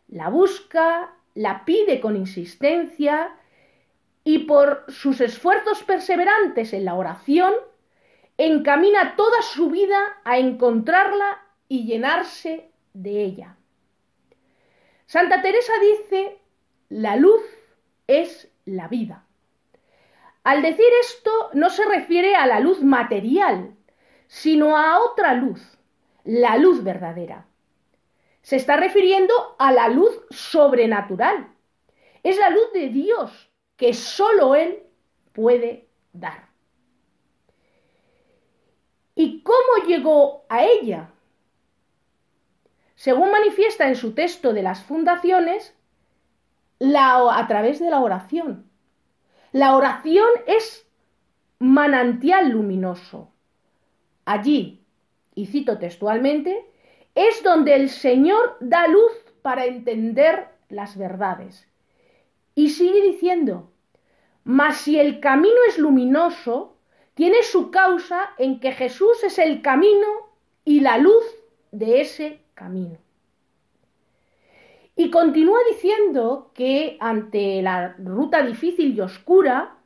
[0.09, 3.37] La busca, la pide con insistencia
[4.25, 7.53] y por sus esfuerzos perseverantes en la oración
[8.47, 13.57] encamina toda su vida a encontrarla y llenarse de ella.
[15.07, 16.39] Santa Teresa dice,
[16.89, 17.43] la luz
[18.07, 19.27] es la vida.
[20.43, 23.77] Al decir esto no se refiere a la luz material,
[24.27, 25.61] sino a otra luz,
[26.25, 27.47] la luz verdadera.
[28.43, 31.49] Se está refiriendo a la luz sobrenatural.
[32.23, 34.83] Es la luz de Dios que sólo Él
[35.33, 36.50] puede dar.
[39.23, 41.11] ¿Y cómo llegó a ella?
[42.95, 45.77] Según manifiesta en su texto de las fundaciones,
[46.79, 48.71] la, a través de la oración.
[49.53, 50.87] La oración es
[51.59, 53.31] manantial luminoso.
[54.25, 54.87] Allí,
[55.35, 56.65] y cito textualmente,
[57.15, 59.13] es donde el Señor da luz
[59.43, 61.69] para entender las verdades.
[62.55, 63.71] Y sigue diciendo,
[64.45, 66.80] mas si el camino es luminoso,
[67.21, 70.07] tiene su causa en que Jesús es el camino
[70.65, 71.23] y la luz
[71.71, 72.97] de ese camino.
[74.97, 79.77] Y continúa diciendo que ante la ruta difícil y oscura,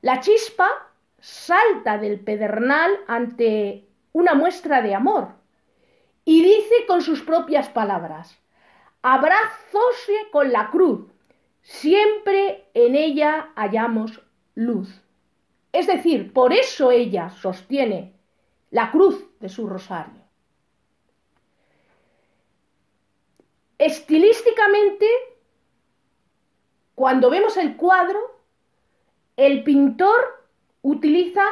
[0.00, 0.68] la chispa
[1.20, 5.28] salta del pedernal ante una muestra de amor
[6.24, 8.36] y dice con sus propias palabras,
[9.00, 11.06] abrazóse con la cruz,
[11.62, 14.20] siempre en ella hallamos
[14.56, 15.03] luz.
[15.74, 18.14] Es decir, por eso ella sostiene
[18.70, 20.22] la cruz de su rosario.
[23.76, 25.04] Estilísticamente,
[26.94, 28.20] cuando vemos el cuadro,
[29.36, 30.46] el pintor
[30.82, 31.42] utiliza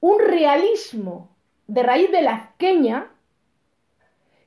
[0.00, 1.36] un realismo
[1.68, 2.54] de raíz de la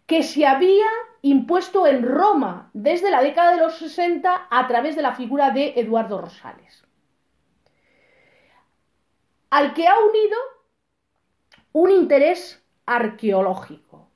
[0.06, 0.88] que se había
[1.22, 5.76] impuesto en Roma desde la década de los 60 a través de la figura de
[5.78, 6.84] Eduardo Rosales,
[9.52, 10.38] al que ha unido
[11.74, 14.10] un interés arqueológico.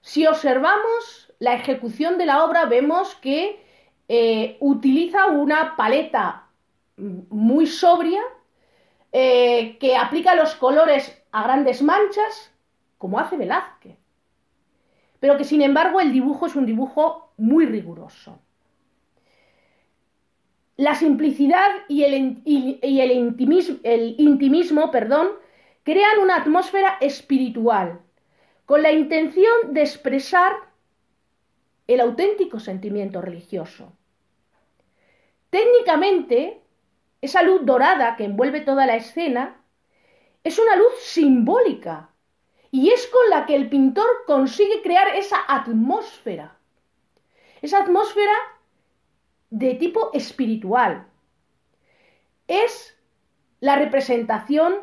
[0.00, 3.64] Si observamos la ejecución de la obra, vemos que
[4.08, 6.48] eh, utiliza una paleta
[6.96, 8.20] muy sobria,
[9.12, 12.52] eh, que aplica los colores a grandes manchas,
[12.98, 14.02] como hace Velázquez
[15.22, 18.41] pero que sin embargo el dibujo es un dibujo muy riguroso.
[20.82, 25.28] La simplicidad y el, intimismo, intimismo perdón,
[25.84, 28.00] crean una atmósfera espiritual
[28.66, 30.56] con la intención de expresar
[31.86, 33.92] el auténtico sentimiento religioso.
[35.50, 36.62] Técnicamente,
[37.20, 39.62] esa luz dorada que envuelve toda la escena
[40.42, 42.10] es una luz simbólica
[42.72, 46.56] y es con la que el pintor consigue crear esa atmósfera.
[47.60, 48.34] Esa atmósfera
[49.52, 51.06] de tipo espiritual.
[52.48, 52.98] Es
[53.60, 54.74] la representación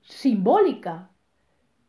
[0.00, 1.10] simbólica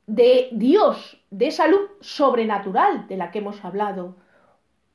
[0.07, 4.17] de Dios, de esa luz sobrenatural de la que hemos hablado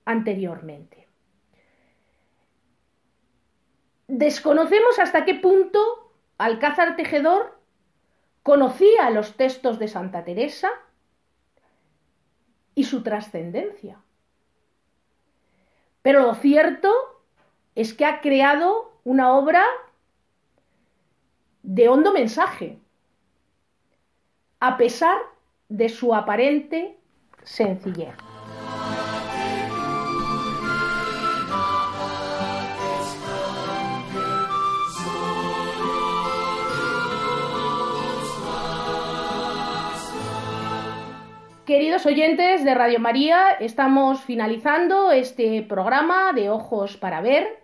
[0.05, 1.09] anteriormente.
[4.09, 7.59] Desconocemos hasta qué punto Alcázar Tejedor
[8.43, 10.71] conocía los textos de Santa Teresa
[12.75, 14.03] y su trascendencia.
[16.07, 16.89] Pero lo cierto
[17.75, 19.65] es que ha creado una obra
[21.65, 22.79] de hondo mensaje,
[24.61, 25.19] a pesar
[25.69, 26.97] de su aparente
[27.43, 28.15] sencillez.
[41.67, 47.59] Queridos oyentes de Radio María, estamos finalizando este programa de Ojos para Ver,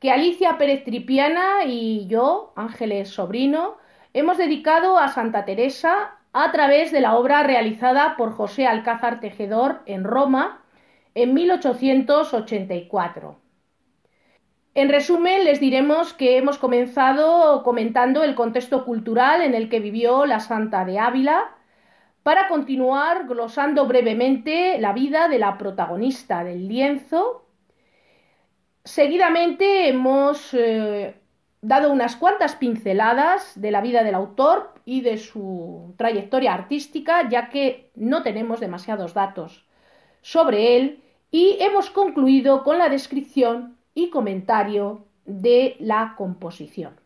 [0.00, 3.76] que Alicia Pérez Tripiana y yo, Ángeles Sobrino,
[4.14, 9.82] hemos dedicado a Santa Teresa a través de la obra realizada por José Alcázar Tejedor
[9.84, 10.62] en Roma
[11.14, 13.36] en 1884.
[14.72, 20.24] En resumen, les diremos que hemos comenzado comentando el contexto cultural en el que vivió
[20.24, 21.55] la Santa de Ávila,
[22.26, 27.46] para continuar glosando brevemente la vida de la protagonista del lienzo.
[28.82, 31.14] Seguidamente hemos eh,
[31.60, 37.48] dado unas cuantas pinceladas de la vida del autor y de su trayectoria artística, ya
[37.48, 39.64] que no tenemos demasiados datos
[40.20, 46.98] sobre él, y hemos concluido con la descripción y comentario de la composición.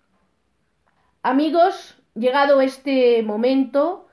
[1.23, 4.07] Amigos, llegado este momento,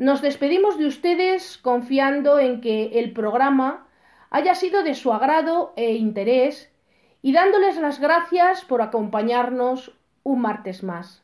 [0.00, 3.86] nos despedimos de ustedes confiando en que el programa
[4.30, 6.72] haya sido de su agrado e interés
[7.20, 9.92] y dándoles las gracias por acompañarnos
[10.22, 11.22] un martes más.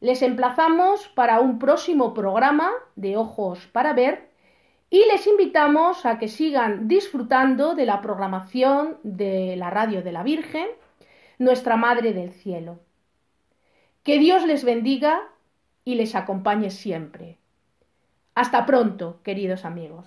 [0.00, 4.30] Les emplazamos para un próximo programa de Ojos para Ver
[4.88, 10.22] y les invitamos a que sigan disfrutando de la programación de la Radio de la
[10.22, 10.68] Virgen,
[11.38, 12.80] nuestra Madre del Cielo.
[14.04, 15.20] Que Dios les bendiga
[15.84, 17.39] y les acompañe siempre.
[18.40, 20.06] Hasta pronto, queridos amigos.